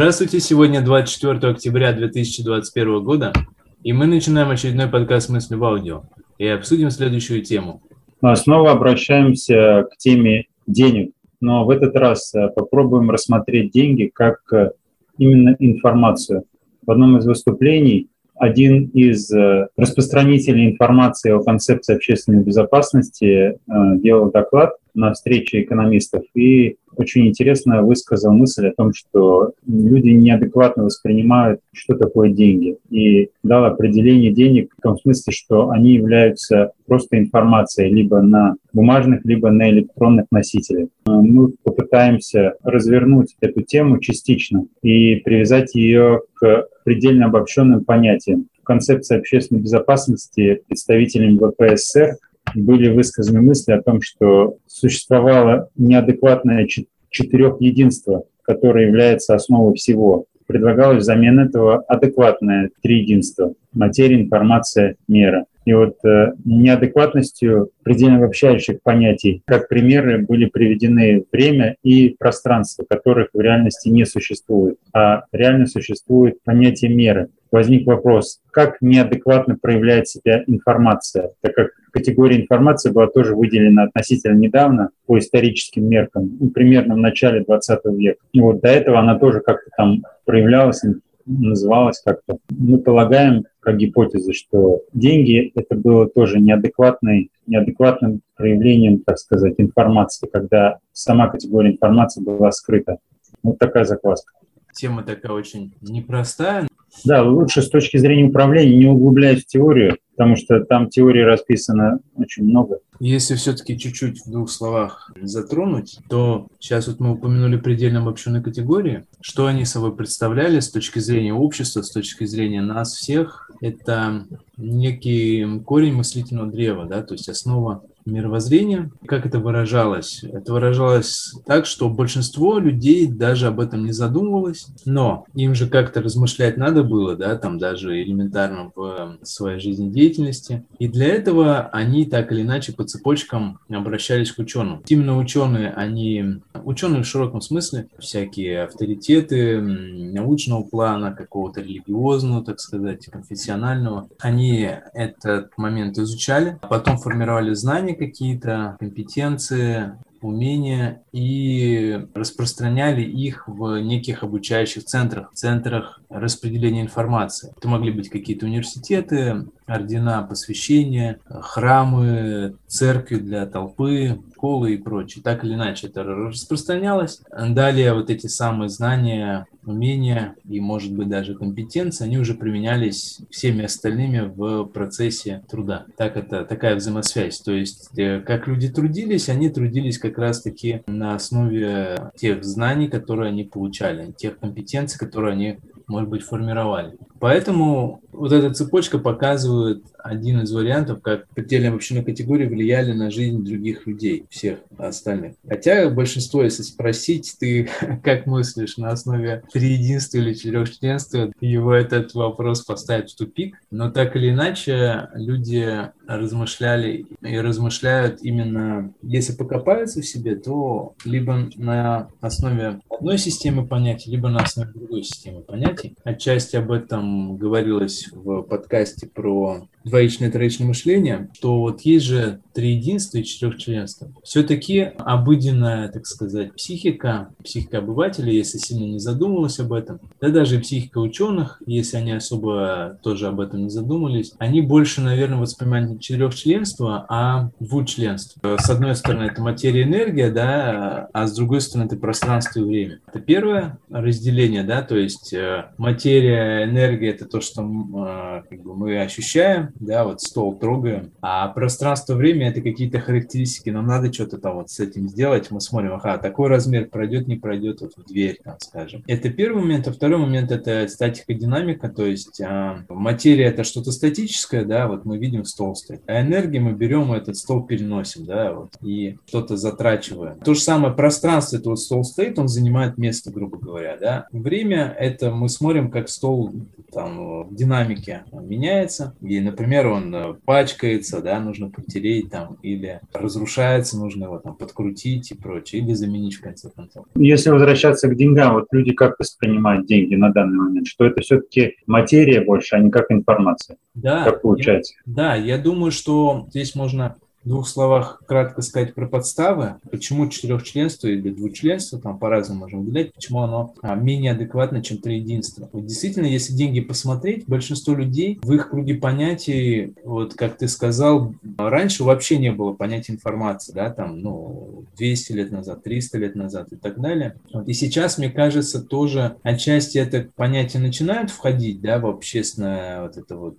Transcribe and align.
Здравствуйте, 0.00 0.40
сегодня 0.40 0.80
24 0.80 1.52
октября 1.52 1.92
2021 1.92 3.04
года, 3.04 3.34
и 3.82 3.92
мы 3.92 4.06
начинаем 4.06 4.48
очередной 4.48 4.86
подкаст 4.86 5.28
«Мысли 5.28 5.56
в 5.56 5.62
аудио» 5.62 6.04
и 6.38 6.46
обсудим 6.46 6.88
следующую 6.88 7.42
тему. 7.42 7.82
Мы 8.22 8.34
снова 8.36 8.70
обращаемся 8.70 9.86
к 9.92 9.98
теме 9.98 10.46
денег, 10.66 11.12
но 11.42 11.66
в 11.66 11.70
этот 11.70 11.96
раз 11.96 12.34
э, 12.34 12.48
попробуем 12.48 13.10
рассмотреть 13.10 13.72
деньги 13.72 14.10
как 14.10 14.38
э, 14.54 14.70
именно 15.18 15.54
информацию. 15.58 16.44
В 16.86 16.90
одном 16.90 17.18
из 17.18 17.26
выступлений 17.26 18.08
один 18.36 18.86
из 18.94 19.30
э, 19.30 19.68
распространителей 19.76 20.70
информации 20.70 21.30
о 21.30 21.42
концепции 21.42 21.94
общественной 21.94 22.42
безопасности 22.42 23.58
делал 23.68 24.30
доклад 24.30 24.76
на 24.94 25.12
встрече 25.12 25.60
экономистов 25.60 26.22
и 26.34 26.78
очень 27.00 27.28
интересно 27.28 27.82
высказал 27.82 28.32
мысль 28.32 28.68
о 28.68 28.74
том, 28.76 28.92
что 28.92 29.52
люди 29.66 30.10
неадекватно 30.10 30.84
воспринимают, 30.84 31.60
что 31.72 31.96
такое 31.96 32.30
деньги. 32.30 32.76
И 32.90 33.30
дал 33.42 33.64
определение 33.64 34.32
денег 34.32 34.72
в 34.76 34.82
том 34.82 34.98
смысле, 34.98 35.32
что 35.32 35.70
они 35.70 35.94
являются 35.94 36.72
просто 36.86 37.18
информацией 37.18 37.92
либо 37.92 38.20
на 38.20 38.56
бумажных, 38.72 39.24
либо 39.24 39.50
на 39.50 39.70
электронных 39.70 40.26
носителях. 40.30 40.88
Мы 41.06 41.52
попытаемся 41.62 42.54
развернуть 42.62 43.36
эту 43.40 43.62
тему 43.62 43.98
частично 43.98 44.66
и 44.82 45.16
привязать 45.16 45.74
ее 45.74 46.20
к 46.34 46.66
предельно 46.84 47.26
обобщенным 47.26 47.84
понятиям. 47.84 48.46
В 48.60 48.64
концепции 48.64 49.16
общественной 49.16 49.62
безопасности 49.62 50.62
представителями 50.68 51.38
ВПСР 51.38 52.16
были 52.54 52.90
высказаны 52.90 53.40
мысли 53.42 53.72
о 53.72 53.82
том, 53.82 54.00
что 54.00 54.56
существовало 54.66 55.70
неадекватное 55.76 56.66
четырехединство, 57.10 58.24
которое 58.42 58.86
является 58.86 59.34
основой 59.34 59.74
всего. 59.74 60.26
Предлагалось 60.46 61.02
взамен 61.02 61.38
этого 61.38 61.78
адекватное 61.82 62.70
триединство– 62.82 63.54
материя, 63.72 64.20
информация, 64.20 64.96
мера. 65.06 65.46
И 65.70 65.72
вот 65.72 66.04
э, 66.04 66.32
неадекватностью 66.44 67.70
предельно 67.84 68.16
обобщающих 68.16 68.82
понятий, 68.82 69.44
как 69.46 69.68
примеры, 69.68 70.18
были 70.18 70.46
приведены 70.46 71.24
время 71.30 71.76
и 71.84 72.16
пространство, 72.18 72.84
которых 72.90 73.28
в 73.32 73.40
реальности 73.40 73.88
не 73.88 74.04
существует, 74.04 74.78
а 74.92 75.22
реально 75.30 75.66
существует 75.66 76.42
понятие 76.42 76.92
меры. 76.92 77.28
Возник 77.52 77.86
вопрос, 77.86 78.40
как 78.50 78.78
неадекватно 78.80 79.56
проявляет 79.62 80.08
себя 80.08 80.42
информация, 80.48 81.30
так 81.40 81.54
как 81.54 81.68
категория 81.92 82.40
информации 82.40 82.90
была 82.90 83.06
тоже 83.06 83.36
выделена 83.36 83.84
относительно 83.84 84.36
недавно 84.36 84.90
по 85.06 85.20
историческим 85.20 85.88
меркам, 85.88 86.36
ну, 86.40 86.50
примерно 86.50 86.94
в 86.94 86.98
начале 86.98 87.44
20 87.44 87.80
века. 87.96 88.18
И 88.32 88.40
вот 88.40 88.60
до 88.60 88.68
этого 88.70 88.98
она 88.98 89.16
тоже 89.16 89.38
как-то 89.38 89.70
там 89.76 90.02
проявлялась, 90.24 90.82
называлась 91.26 92.00
как-то. 92.04 92.38
Мы 92.50 92.78
полагаем, 92.78 93.44
как 93.60 93.76
гипотеза, 93.76 94.32
что 94.32 94.82
деньги— 94.92 95.52
это 95.54 95.74
было 95.74 96.08
тоже 96.08 96.40
неадекватной, 96.40 97.30
неадекватным 97.46 98.22
проявлением, 98.36 99.00
так 99.00 99.18
сказать, 99.18 99.54
информации, 99.58 100.26
когда 100.26 100.78
сама 100.92 101.28
категория 101.28 101.72
информации 101.72 102.22
была 102.22 102.50
скрыта. 102.52 102.98
Вот 103.42 103.58
такая 103.58 103.84
закваска. 103.84 104.32
Тема 104.72 105.02
такая 105.02 105.32
очень 105.32 105.74
непростая. 105.80 106.66
Да, 107.04 107.22
лучше 107.22 107.62
с 107.62 107.70
точки 107.70 107.96
зрения 107.96 108.28
управления 108.28 108.76
не 108.76 108.86
углубляясь 108.86 109.44
в 109.44 109.46
теорию, 109.46 109.96
потому 110.20 110.36
что 110.36 110.60
там 110.66 110.90
теории 110.90 111.22
расписано 111.22 112.00
очень 112.14 112.44
много. 112.44 112.80
Если 112.98 113.36
все-таки 113.36 113.78
чуть-чуть 113.78 114.20
в 114.26 114.30
двух 114.30 114.50
словах 114.50 115.10
затронуть, 115.22 115.98
то 116.10 116.46
сейчас 116.58 116.88
вот 116.88 117.00
мы 117.00 117.12
упомянули 117.12 117.56
предельно 117.56 118.00
обобщенные 118.00 118.42
категории. 118.42 119.06
Что 119.22 119.46
они 119.46 119.64
собой 119.64 119.96
представляли 119.96 120.60
с 120.60 120.70
точки 120.70 120.98
зрения 120.98 121.32
общества, 121.32 121.80
с 121.80 121.90
точки 121.90 122.26
зрения 122.26 122.60
нас 122.60 122.92
всех? 122.92 123.50
Это 123.62 124.26
некий 124.58 125.60
корень 125.60 125.94
мыслительного 125.94 126.50
древа, 126.50 126.84
да, 126.84 127.02
то 127.02 127.14
есть 127.14 127.30
основа 127.30 127.82
мировоззрения. 128.10 128.90
Как 129.06 129.26
это 129.26 129.38
выражалось? 129.38 130.22
Это 130.24 130.52
выражалось 130.52 131.34
так, 131.46 131.66
что 131.66 131.88
большинство 131.88 132.58
людей 132.58 133.06
даже 133.06 133.46
об 133.46 133.60
этом 133.60 133.84
не 133.84 133.92
задумывалось, 133.92 134.68
но 134.84 135.24
им 135.34 135.54
же 135.54 135.68
как-то 135.68 136.02
размышлять 136.02 136.56
надо 136.56 136.82
было, 136.82 137.16
да, 137.16 137.36
там 137.36 137.58
даже 137.58 138.02
элементарно 138.02 138.72
в 138.74 139.18
своей 139.22 139.60
жизнедеятельности. 139.60 140.64
И 140.78 140.88
для 140.88 141.08
этого 141.08 141.68
они 141.72 142.06
так 142.06 142.32
или 142.32 142.42
иначе 142.42 142.72
по 142.72 142.84
цепочкам 142.84 143.58
обращались 143.68 144.32
к 144.32 144.38
ученым. 144.38 144.82
Именно 144.88 145.18
ученые, 145.18 145.70
они, 145.70 146.40
ученые 146.64 147.02
в 147.02 147.06
широком 147.06 147.40
смысле, 147.40 147.88
всякие 147.98 148.64
авторитеты 148.64 149.60
научного 149.60 150.62
плана, 150.62 151.12
какого-то 151.12 151.60
религиозного, 151.60 152.44
так 152.44 152.60
сказать, 152.60 153.06
конфессионального, 153.06 154.08
они 154.18 154.70
этот 154.94 155.56
момент 155.56 155.98
изучали, 155.98 156.58
а 156.60 156.66
потом 156.66 156.98
формировали 156.98 157.54
знания 157.54 157.94
какие-то, 158.00 158.76
компетенции, 158.80 159.92
умения 160.22 161.02
и 161.12 162.06
распространяли 162.14 163.02
их 163.02 163.44
в 163.46 163.80
неких 163.80 164.22
обучающих 164.22 164.84
центрах, 164.84 165.32
центрах 165.32 166.00
распределения 166.08 166.82
информации. 166.82 167.52
Это 167.56 167.68
могли 167.68 167.90
быть 167.90 168.10
какие-то 168.10 168.46
университеты, 168.46 169.46
ордена 169.66 170.22
посвящения, 170.22 171.20
храмы, 171.28 172.56
церкви 172.66 173.16
для 173.16 173.46
толпы, 173.46 174.20
школы 174.40 174.74
и 174.74 174.78
прочее. 174.78 175.22
Так 175.22 175.44
или 175.44 175.54
иначе 175.54 175.88
это 175.88 176.02
распространялось. 176.02 177.20
Далее 177.30 177.92
вот 177.94 178.08
эти 178.08 178.26
самые 178.26 178.70
знания, 178.70 179.46
умения 179.64 180.34
и, 180.48 180.60
может 180.60 180.92
быть, 180.92 181.08
даже 181.08 181.34
компетенции, 181.34 182.04
они 182.04 182.18
уже 182.18 182.34
применялись 182.34 183.20
всеми 183.30 183.64
остальными 183.64 184.32
в 184.34 184.64
процессе 184.64 185.42
труда. 185.48 185.86
Так 185.96 186.16
это 186.16 186.44
такая 186.44 186.76
взаимосвязь. 186.76 187.40
То 187.40 187.52
есть, 187.52 187.90
э, 187.98 188.20
как 188.20 188.48
люди 188.48 188.68
трудились, 188.68 189.28
они 189.28 189.48
трудились 189.48 189.98
как 189.98 190.18
раз-таки 190.18 190.82
на 190.86 191.14
основе 191.14 192.10
тех 192.16 192.44
знаний, 192.44 192.88
которые 192.88 193.28
они 193.28 193.44
получали, 193.44 194.12
тех 194.12 194.38
компетенций, 194.38 194.98
которые 194.98 195.32
они 195.32 195.58
может 195.90 196.08
быть, 196.08 196.22
формировали. 196.22 196.96
Поэтому 197.18 198.00
вот 198.12 198.32
эта 198.32 198.52
цепочка 198.54 198.98
показывает 198.98 199.84
один 199.98 200.40
из 200.40 200.52
вариантов, 200.52 201.02
как 201.02 201.28
предельно 201.28 201.68
обобщенные 201.68 202.04
категории 202.04 202.46
влияли 202.46 202.92
на 202.92 203.10
жизнь 203.10 203.44
других 203.44 203.86
людей, 203.86 204.24
всех 204.30 204.60
остальных. 204.78 205.34
Хотя 205.46 205.90
большинство, 205.90 206.42
если 206.42 206.62
спросить, 206.62 207.36
ты 207.38 207.68
как 208.02 208.26
мыслишь 208.26 208.78
на 208.78 208.90
основе 208.90 209.42
триединства 209.52 210.18
или 210.18 210.34
четырехчленства, 210.34 211.32
его 211.40 211.74
этот 211.74 212.14
вопрос 212.14 212.62
поставит 212.62 213.10
в 213.10 213.16
тупик. 213.16 213.56
Но 213.70 213.90
так 213.90 214.16
или 214.16 214.30
иначе, 214.30 215.08
люди 215.14 215.90
размышляли 216.18 217.06
и 217.22 217.38
размышляют 217.38 218.22
именно, 218.22 218.92
если 219.02 219.34
покопаются 219.34 220.00
в 220.00 220.06
себе, 220.06 220.36
то 220.36 220.94
либо 221.04 221.50
на 221.56 222.08
основе 222.20 222.80
одной 222.90 223.18
системы 223.18 223.66
понятий, 223.66 224.10
либо 224.10 224.28
на 224.28 224.40
основе 224.40 224.70
другой 224.72 225.02
системы 225.02 225.42
понятий. 225.42 225.96
Отчасти 226.04 226.56
об 226.56 226.70
этом 226.70 227.36
говорилось 227.36 228.08
в 228.12 228.42
подкасте 228.42 229.06
про 229.06 229.68
двоичное 229.84 230.30
троичное 230.30 230.66
мышление, 230.66 231.28
что 231.34 231.60
вот 231.60 231.82
есть 231.82 232.06
же 232.06 232.40
три 232.52 232.74
единства 232.74 233.18
и 233.18 233.24
четырехчленства. 233.24 234.12
Все-таки 234.22 234.92
обыденная, 234.98 235.88
так 235.88 236.06
сказать, 236.06 236.54
психика, 236.54 237.28
психика 237.42 237.78
обывателя, 237.78 238.32
если 238.32 238.58
сильно 238.58 238.84
не 238.84 238.98
задумывалась 238.98 239.58
об 239.60 239.72
этом, 239.72 240.00
да 240.20 240.28
даже 240.28 240.58
психика 240.58 240.98
ученых, 240.98 241.62
если 241.66 241.96
они 241.96 242.12
особо 242.12 242.98
тоже 243.02 243.28
об 243.28 243.40
этом 243.40 243.64
не 243.64 243.70
задумались, 243.70 244.32
они 244.38 244.60
больше, 244.60 245.00
наверное, 245.00 245.38
воспринимают 245.38 245.90
не 245.90 246.00
четырехчленство, 246.00 247.06
а 247.08 247.50
двучленство. 247.60 248.56
С 248.58 248.68
одной 248.68 248.94
стороны, 248.94 249.24
это 249.24 249.40
материя 249.40 249.84
энергия, 249.84 250.30
да, 250.30 251.08
а 251.12 251.26
с 251.26 251.34
другой 251.34 251.60
стороны, 251.60 251.86
это 251.86 251.96
пространство 251.96 252.60
и 252.60 252.64
время. 252.64 253.00
Это 253.06 253.20
первое 253.20 253.78
разделение, 253.90 254.62
да, 254.62 254.82
то 254.82 254.96
есть 254.96 255.32
э, 255.32 255.70
материя, 255.78 256.64
энергия– 256.64 257.10
это 257.10 257.26
то, 257.26 257.40
что 257.40 257.62
э, 257.62 258.42
как 258.48 258.62
бы 258.62 258.76
мы 258.76 259.00
ощущаем, 259.00 259.69
да, 259.78 260.04
вот 260.04 260.20
стол 260.20 260.56
трогаем, 260.58 261.10
а 261.20 261.48
пространство-время 261.48 262.50
это 262.50 262.60
какие-то 262.60 263.00
характеристики, 263.00 263.70
нам 263.70 263.86
надо 263.86 264.12
что-то 264.12 264.38
там 264.38 264.56
вот 264.56 264.70
с 264.70 264.80
этим 264.80 265.08
сделать, 265.08 265.50
мы 265.50 265.60
смотрим, 265.60 265.94
ага, 265.94 266.18
такой 266.18 266.48
размер 266.48 266.88
пройдет, 266.88 267.28
не 267.28 267.36
пройдет 267.36 267.80
вот 267.80 267.94
в 267.96 268.04
дверь, 268.06 268.38
там, 268.42 268.56
скажем. 268.60 269.02
Это 269.06 269.30
первый 269.30 269.62
момент, 269.62 269.88
а 269.88 269.92
второй 269.92 270.18
момент 270.18 270.50
это 270.50 270.86
статика, 270.88 271.34
динамика, 271.34 271.88
то 271.88 272.06
есть 272.06 272.40
а, 272.40 272.84
материя 272.88 273.46
это 273.46 273.64
что-то 273.64 273.92
статическое, 273.92 274.64
да, 274.64 274.88
вот 274.88 275.04
мы 275.04 275.18
видим 275.18 275.44
стол 275.44 275.74
стоит. 275.74 276.02
А 276.06 276.20
энергии 276.20 276.58
мы 276.58 276.72
берем 276.72 277.14
и 277.14 277.18
этот 277.18 277.36
стол 277.36 277.64
переносим, 277.64 278.26
да, 278.26 278.52
вот, 278.52 278.72
и 278.82 279.18
что-то 279.26 279.56
затрачиваем. 279.56 280.38
То 280.40 280.54
же 280.54 280.60
самое 280.60 280.94
пространство, 280.94 281.56
это 281.56 281.70
вот 281.70 281.80
стол 281.80 282.04
стоит, 282.04 282.38
он 282.38 282.48
занимает 282.48 282.98
место, 282.98 283.30
грубо 283.30 283.58
говоря, 283.58 283.96
да. 284.00 284.26
Время– 284.32 284.94
это 284.98 285.30
мы 285.30 285.48
смотрим, 285.48 285.90
как 285.90 286.08
стол 286.08 286.52
там 286.92 287.44
в 287.44 287.54
динамике 287.54 288.24
меняется, 288.32 289.14
и, 289.20 289.40
например, 289.40 289.86
он 289.88 290.14
э, 290.14 290.34
пачкается, 290.44 291.22
да, 291.22 291.40
нужно 291.40 291.70
потереть 291.70 292.30
там, 292.30 292.56
или 292.62 293.00
разрушается, 293.12 293.98
нужно 293.98 294.24
его 294.24 294.38
там 294.38 294.56
подкрутить 294.56 295.30
и 295.30 295.34
прочее, 295.34 295.82
или 295.82 295.92
заменить 295.92 296.34
в 296.34 296.42
конце 296.42 296.70
концов. 296.70 297.06
Если 297.14 297.50
возвращаться 297.50 298.08
к 298.08 298.16
деньгам, 298.16 298.54
вот 298.54 298.66
люди 298.72 298.92
как 298.92 299.18
воспринимают 299.18 299.86
деньги 299.86 300.14
на 300.14 300.30
данный 300.30 300.58
момент, 300.58 300.86
что 300.86 301.04
это 301.04 301.20
все-таки 301.20 301.76
материя 301.86 302.40
больше, 302.42 302.76
а 302.76 302.80
не 302.80 302.90
как 302.90 303.10
информация? 303.10 303.76
Да. 303.94 304.24
Как 304.24 304.42
получается? 304.42 304.94
Я, 305.06 305.12
да, 305.12 305.34
я 305.34 305.58
думаю, 305.58 305.92
что 305.92 306.46
здесь 306.50 306.74
можно 306.74 307.16
в 307.44 307.48
двух 307.48 307.66
словах 307.68 308.22
кратко 308.26 308.60
сказать 308.62 308.94
про 308.94 309.06
подставы, 309.06 309.76
почему 309.90 310.28
четырехчленство 310.28 311.08
или 311.08 311.30
двучленство, 311.30 311.98
там 311.98 312.18
по-разному 312.18 312.60
можем 312.60 312.84
выделять, 312.84 313.14
почему 313.14 313.40
оно 313.40 313.74
а, 313.82 313.94
менее 313.94 314.32
адекватно, 314.32 314.82
чем 314.82 314.98
триединство. 314.98 315.68
Вот 315.72 315.86
действительно, 315.86 316.26
если 316.26 316.52
деньги 316.52 316.80
посмотреть, 316.80 317.46
большинство 317.46 317.94
людей 317.94 318.38
в 318.42 318.52
их 318.52 318.70
круге 318.70 318.94
понятий, 318.94 319.94
вот 320.04 320.34
как 320.34 320.58
ты 320.58 320.68
сказал, 320.68 321.34
раньше 321.56 322.04
вообще 322.04 322.36
не 322.36 322.52
было 322.52 322.72
понятия 322.72 323.12
информации, 323.12 323.72
да, 323.72 323.90
там, 323.90 324.20
ну, 324.20 324.84
200 324.98 325.32
лет 325.32 325.50
назад, 325.50 325.82
300 325.82 326.18
лет 326.18 326.34
назад 326.34 326.72
и 326.72 326.76
так 326.76 327.00
далее. 327.00 327.36
Вот, 327.52 327.66
и 327.68 327.72
сейчас, 327.72 328.18
мне 328.18 328.30
кажется, 328.30 328.82
тоже 328.82 329.36
отчасти 329.42 329.96
это 329.96 330.28
понятие 330.36 330.82
начинают 330.82 331.30
входить, 331.30 331.80
да, 331.80 331.98
в 331.98 332.06
общественное 332.06 333.02
вот 333.02 333.16
это 333.16 333.36
вот 333.36 333.56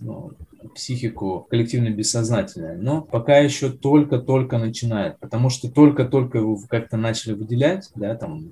ну, 0.00 0.32
психику 0.68 1.46
коллективно-бессознательное, 1.50 2.76
но 2.76 3.02
пока 3.02 3.38
еще 3.38 3.70
только-только 3.70 4.58
начинает, 4.58 5.18
потому 5.20 5.50
что 5.50 5.70
только-только 5.70 6.38
его 6.38 6.58
как-то 6.68 6.96
начали 6.96 7.34
выделять, 7.34 7.90
да, 7.94 8.14
там 8.14 8.50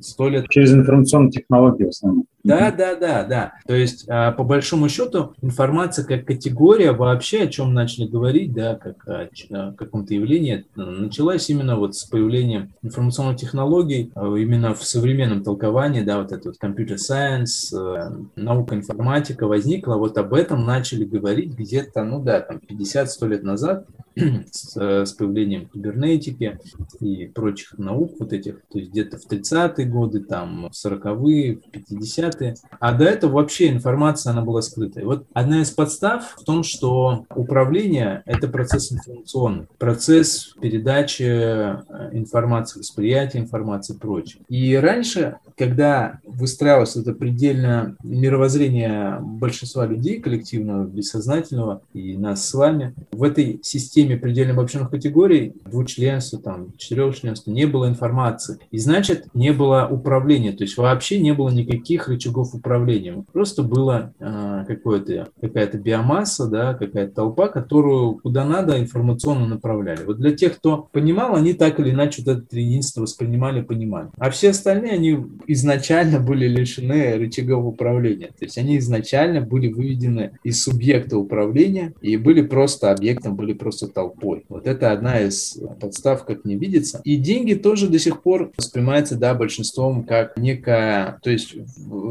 сто 0.00 0.28
лет. 0.28 0.48
Через 0.48 0.72
информационные 0.72 1.30
технологии 1.30 1.84
в 1.84 1.88
основном. 1.88 2.26
Да, 2.44 2.72
да, 2.72 2.96
да, 2.96 3.24
да. 3.24 3.52
То 3.66 3.74
есть, 3.74 4.04
а, 4.08 4.32
по 4.32 4.42
большому 4.42 4.88
счету, 4.88 5.34
информация 5.42 6.04
как 6.04 6.26
категория 6.26 6.92
вообще, 6.92 7.42
о 7.42 7.46
чем 7.46 7.72
начали 7.72 8.06
говорить, 8.06 8.52
да, 8.52 8.74
как 8.74 9.06
о, 9.06 9.28
о 9.50 9.72
каком-то 9.72 10.12
явлении, 10.14 10.66
началась 10.74 11.48
именно 11.50 11.76
вот 11.76 11.94
с 11.94 12.04
появлением 12.04 12.72
информационных 12.82 13.36
технологий, 13.38 14.10
а, 14.14 14.34
именно 14.34 14.74
в 14.74 14.82
современном 14.82 15.44
толковании, 15.44 16.02
да, 16.02 16.18
вот 16.18 16.32
это 16.32 16.48
вот 16.48 16.56
computer 16.60 16.96
science, 16.96 17.72
э, 17.72 18.10
наука 18.34 18.74
информатика 18.74 19.46
возникла, 19.46 19.94
вот 19.94 20.18
об 20.18 20.34
этом 20.34 20.64
начали 20.64 21.04
говорить 21.04 21.56
где-то, 21.56 22.02
ну 22.02 22.22
да, 22.22 22.40
там 22.40 22.58
50-100 22.58 23.28
лет 23.28 23.42
назад, 23.44 23.86
с, 24.50 24.76
э, 24.76 25.06
с 25.06 25.12
появлением 25.12 25.66
кибернетики 25.66 26.58
и 27.00 27.26
прочих 27.26 27.78
наук 27.78 28.16
вот 28.18 28.32
этих, 28.32 28.60
то 28.70 28.78
есть 28.78 28.90
где-то 28.90 29.18
в 29.18 29.30
30-е 29.30 29.86
годы, 29.86 30.20
там 30.20 30.68
в 30.68 30.86
40-е, 30.86 31.56
в 31.56 31.92
50-е. 31.92 32.31
А 32.78 32.92
до 32.92 33.04
этого 33.04 33.32
вообще 33.32 33.70
информация, 33.70 34.32
она 34.32 34.42
была 34.42 34.62
скрыта. 34.62 35.00
И 35.00 35.04
вот 35.04 35.26
одна 35.32 35.62
из 35.62 35.70
подстав 35.70 36.34
в 36.36 36.44
том, 36.44 36.62
что 36.62 37.24
управление– 37.34 38.22
это 38.26 38.48
процесс 38.48 38.92
информационный, 38.92 39.66
процесс 39.78 40.54
передачи 40.60 41.22
э, 41.22 42.10
информации, 42.12 42.80
восприятия 42.80 43.38
информации 43.38 43.94
и 43.94 43.98
прочее. 43.98 44.42
И 44.48 44.76
раньше, 44.76 45.36
когда 45.56 46.20
выстраивалось 46.24 46.96
это 46.96 47.12
предельно 47.12 47.96
мировоззрение 48.02 49.18
большинства 49.20 49.86
людей, 49.86 50.20
коллективного, 50.20 50.84
бессознательного, 50.84 51.82
и 51.92 52.16
нас 52.16 52.48
с 52.48 52.54
вами, 52.54 52.94
в 53.12 53.22
этой 53.22 53.60
системе 53.62 54.16
предельно 54.16 54.52
обобщенных 54.54 54.90
категорий, 54.90 55.54
двучленства, 55.64 56.38
там, 56.40 56.72
четырехчленства, 56.76 57.50
не 57.50 57.66
было 57.66 57.88
информации. 57.88 58.58
И 58.70 58.78
значит, 58.78 59.26
не 59.34 59.52
было 59.52 59.88
управления, 59.90 60.52
то 60.52 60.64
есть 60.64 60.76
вообще 60.76 61.18
не 61.20 61.32
было 61.32 61.50
никаких 61.50 62.08
управления. 62.30 63.24
Просто 63.32 63.62
была 63.62 64.12
э, 64.18 64.64
какое-то, 64.66 65.28
какая-то 65.40 65.78
биомасса, 65.78 66.46
да, 66.46 66.74
какая-то 66.74 67.14
толпа, 67.14 67.48
которую 67.48 68.18
куда 68.18 68.44
надо 68.44 68.78
информационно 68.78 69.46
направляли. 69.46 70.04
Вот 70.04 70.18
для 70.18 70.32
тех, 70.32 70.56
кто 70.56 70.88
понимал, 70.92 71.34
они 71.34 71.52
так 71.54 71.80
или 71.80 71.90
иначе 71.90 72.22
вот 72.24 72.38
это 72.38 72.58
единство 72.58 73.02
воспринимали, 73.02 73.62
понимали. 73.62 74.08
А 74.18 74.30
все 74.30 74.50
остальные, 74.50 74.92
они 74.92 75.26
изначально 75.46 76.20
были 76.20 76.46
лишены 76.46 77.16
рычагов 77.16 77.64
управления. 77.64 78.28
То 78.28 78.44
есть 78.44 78.58
они 78.58 78.78
изначально 78.78 79.40
были 79.40 79.72
выведены 79.72 80.38
из 80.44 80.62
субъекта 80.62 81.18
управления 81.18 81.94
и 82.00 82.16
были 82.16 82.42
просто 82.42 82.90
объектом, 82.90 83.36
были 83.36 83.52
просто 83.52 83.88
толпой. 83.88 84.44
Вот 84.48 84.66
это 84.66 84.92
одна 84.92 85.20
из 85.20 85.58
подстав, 85.80 86.24
как 86.24 86.44
не 86.44 86.56
видится. 86.56 87.00
И 87.04 87.16
деньги 87.16 87.54
тоже 87.54 87.88
до 87.88 87.98
сих 87.98 88.22
пор 88.22 88.52
воспринимаются, 88.56 89.16
да, 89.16 89.34
большинством 89.34 90.04
как 90.04 90.36
некая, 90.36 91.18
то 91.22 91.30
есть 91.30 91.56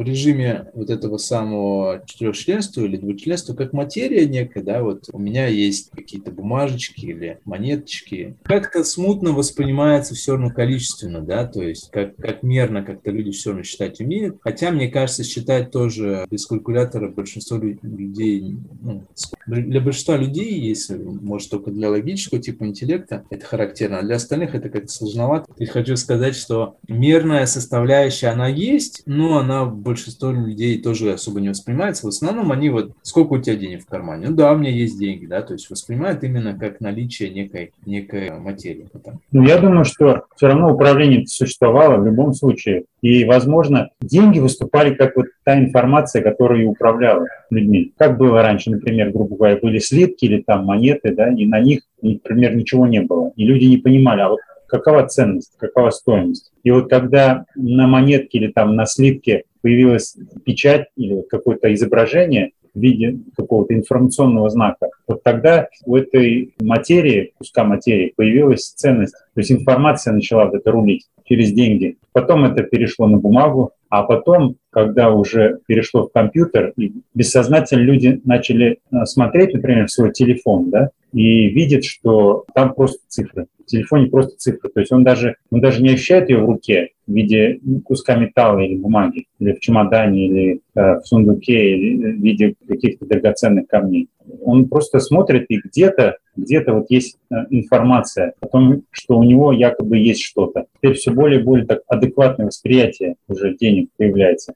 в 0.01 0.05
режиме 0.05 0.71
вот 0.73 0.89
этого 0.89 1.17
самого 1.17 2.03
четырехчленства 2.05 2.81
или 2.81 2.97
двучленства, 2.97 3.53
как 3.53 3.73
материя 3.73 4.25
некая, 4.25 4.63
да, 4.63 4.81
вот 4.81 5.09
у 5.11 5.19
меня 5.19 5.47
есть 5.47 5.91
какие-то 5.91 6.31
бумажечки 6.31 7.05
или 7.05 7.39
монеточки. 7.45 8.35
Как-то 8.43 8.83
смутно 8.83 9.31
воспринимается 9.31 10.15
все 10.15 10.33
равно 10.33 10.49
количественно, 10.49 11.21
да, 11.21 11.45
то 11.45 11.61
есть 11.61 11.91
как, 11.91 12.15
как 12.15 12.43
мерно 12.43 12.83
как-то 12.83 13.11
люди 13.11 13.31
все 13.31 13.51
равно 13.51 13.63
считать 13.63 13.99
умеют. 13.99 14.37
Хотя, 14.41 14.71
мне 14.71 14.89
кажется, 14.89 15.23
считать 15.23 15.71
тоже 15.71 16.25
без 16.29 16.45
калькулятора 16.45 17.09
большинство 17.09 17.57
людей, 17.57 18.57
ну, 18.81 19.03
для 19.45 19.81
большинства 19.81 20.17
людей, 20.17 20.59
если, 20.59 20.97
может, 20.97 21.49
только 21.49 21.71
для 21.71 21.89
логического 21.89 22.41
типа 22.41 22.65
интеллекта 22.65 23.23
это 23.29 23.45
характерно, 23.45 23.99
а 23.99 24.03
для 24.03 24.15
остальных 24.15 24.55
это 24.55 24.69
как-то 24.69 24.91
сложновато. 24.91 25.51
И 25.57 25.65
хочу 25.65 25.95
сказать, 25.95 26.35
что 26.35 26.75
мерная 26.87 27.45
составляющая, 27.45 28.27
она 28.27 28.47
есть, 28.47 29.03
но 29.05 29.39
она 29.39 29.65
большинство 29.65 30.31
людей 30.31 30.81
тоже 30.81 31.13
особо 31.13 31.41
не 31.41 31.49
воспринимается. 31.49 32.05
В 32.05 32.09
основном 32.09 32.51
они 32.51 32.69
вот, 32.69 32.91
сколько 33.01 33.33
у 33.33 33.39
тебя 33.39 33.55
денег 33.55 33.83
в 33.83 33.87
кармане? 33.87 34.29
Ну 34.29 34.35
да, 34.35 34.53
у 34.53 34.57
меня 34.57 34.71
есть 34.71 34.99
деньги, 34.99 35.25
да, 35.25 35.41
то 35.41 35.53
есть 35.53 35.69
воспринимают 35.69 36.23
именно 36.23 36.57
как 36.57 36.79
наличие 36.81 37.29
некой, 37.29 37.73
некой 37.85 38.31
материи. 38.31 38.87
Ну, 39.31 39.43
я 39.43 39.57
думаю, 39.57 39.85
что 39.85 40.23
все 40.35 40.47
равно 40.47 40.73
управление 40.73 41.25
существовало 41.27 41.97
в 41.97 42.05
любом 42.05 42.33
случае. 42.33 42.85
И, 43.01 43.25
возможно, 43.25 43.89
деньги 43.99 44.39
выступали 44.39 44.93
как 44.93 45.15
вот 45.15 45.25
та 45.43 45.57
информация, 45.57 46.21
которая 46.21 46.65
управляла 46.65 47.25
людьми. 47.49 47.93
Как 47.97 48.17
было 48.17 48.41
раньше, 48.41 48.69
например, 48.69 49.11
грубо 49.11 49.30
говоря, 49.35 49.57
были 49.57 49.79
слитки 49.79 50.25
или 50.25 50.41
там 50.41 50.65
монеты, 50.65 51.13
да, 51.13 51.33
и 51.33 51.45
на 51.45 51.59
них, 51.59 51.81
например, 52.01 52.55
ничего 52.55 52.87
не 52.87 53.01
было. 53.01 53.31
И 53.35 53.45
люди 53.45 53.65
не 53.65 53.77
понимали, 53.77 54.21
а 54.21 54.29
вот 54.29 54.39
какова 54.67 55.07
ценность, 55.07 55.53
какова 55.57 55.89
стоимость. 55.91 56.51
И 56.63 56.71
вот 56.71 56.89
когда 56.89 57.45
на 57.55 57.87
монетке 57.87 58.37
или 58.37 58.51
там 58.51 58.75
на 58.75 58.85
слитке 58.85 59.43
появилась 59.61 60.15
печать 60.45 60.87
или 60.95 61.21
какое-то 61.29 61.73
изображение, 61.73 62.51
в 62.73 62.79
виде 62.79 63.19
какого-то 63.35 63.73
информационного 63.73 64.49
знака, 64.49 64.89
вот 65.07 65.23
тогда 65.23 65.67
у 65.85 65.95
этой 65.95 66.53
материи, 66.61 67.33
куска 67.37 67.63
материи, 67.63 68.13
появилась 68.15 68.69
ценность. 68.69 69.13
То 69.33 69.39
есть 69.39 69.51
информация 69.51 70.13
начала 70.13 70.49
это 70.53 70.71
рулить 70.71 71.07
через 71.25 71.51
деньги. 71.51 71.97
Потом 72.13 72.45
это 72.45 72.63
перешло 72.63 73.07
на 73.07 73.17
бумагу, 73.17 73.71
а 73.89 74.03
потом, 74.03 74.55
когда 74.69 75.11
уже 75.11 75.59
перешло 75.67 76.07
в 76.07 76.11
компьютер, 76.11 76.73
бессознательно 77.13 77.81
люди 77.81 78.21
начали 78.23 78.79
э, 78.91 79.05
смотреть, 79.05 79.53
например, 79.53 79.89
свой 79.89 80.11
телефон, 80.11 80.69
да, 80.69 80.89
и 81.13 81.47
видят, 81.49 81.83
что 81.83 82.45
там 82.53 82.73
просто 82.73 82.99
цифры. 83.07 83.47
Телефоне 83.71 84.07
просто 84.07 84.37
цифры. 84.37 84.69
То 84.69 84.79
есть 84.79 84.91
он 84.91 85.03
даже, 85.03 85.35
он 85.49 85.61
даже 85.61 85.81
не 85.81 85.89
ощущает 85.89 86.29
ее 86.29 86.39
в 86.39 86.45
руке 86.45 86.89
в 87.07 87.13
виде 87.13 87.59
куска 87.83 88.15
металла 88.15 88.59
или 88.59 88.75
бумаги, 88.75 89.25
или 89.39 89.53
в 89.53 89.59
чемодане, 89.59 90.27
или 90.27 90.61
э, 90.75 90.99
в 90.99 91.01
сундуке, 91.03 91.75
или 91.75 92.11
в 92.11 92.21
виде 92.21 92.55
каких-то 92.67 93.05
драгоценных 93.05 93.67
камней. 93.67 94.07
Он 94.43 94.69
просто 94.69 94.99
смотрит, 94.99 95.45
и 95.49 95.57
где-то 95.57 96.17
где-то 96.35 96.73
вот 96.73 96.85
есть 96.89 97.17
э, 97.29 97.35
информация 97.49 98.33
о 98.39 98.47
том, 98.47 98.83
что 98.91 99.17
у 99.17 99.23
него 99.23 99.51
якобы 99.51 99.97
есть 99.97 100.21
что-то. 100.21 100.65
Теперь 100.77 100.93
все 100.93 101.11
более 101.11 101.39
и 101.39 101.43
более 101.43 101.65
так 101.65 101.81
адекватное 101.87 102.47
восприятие 102.47 103.15
уже 103.27 103.55
денег 103.55 103.89
появляется. 103.97 104.53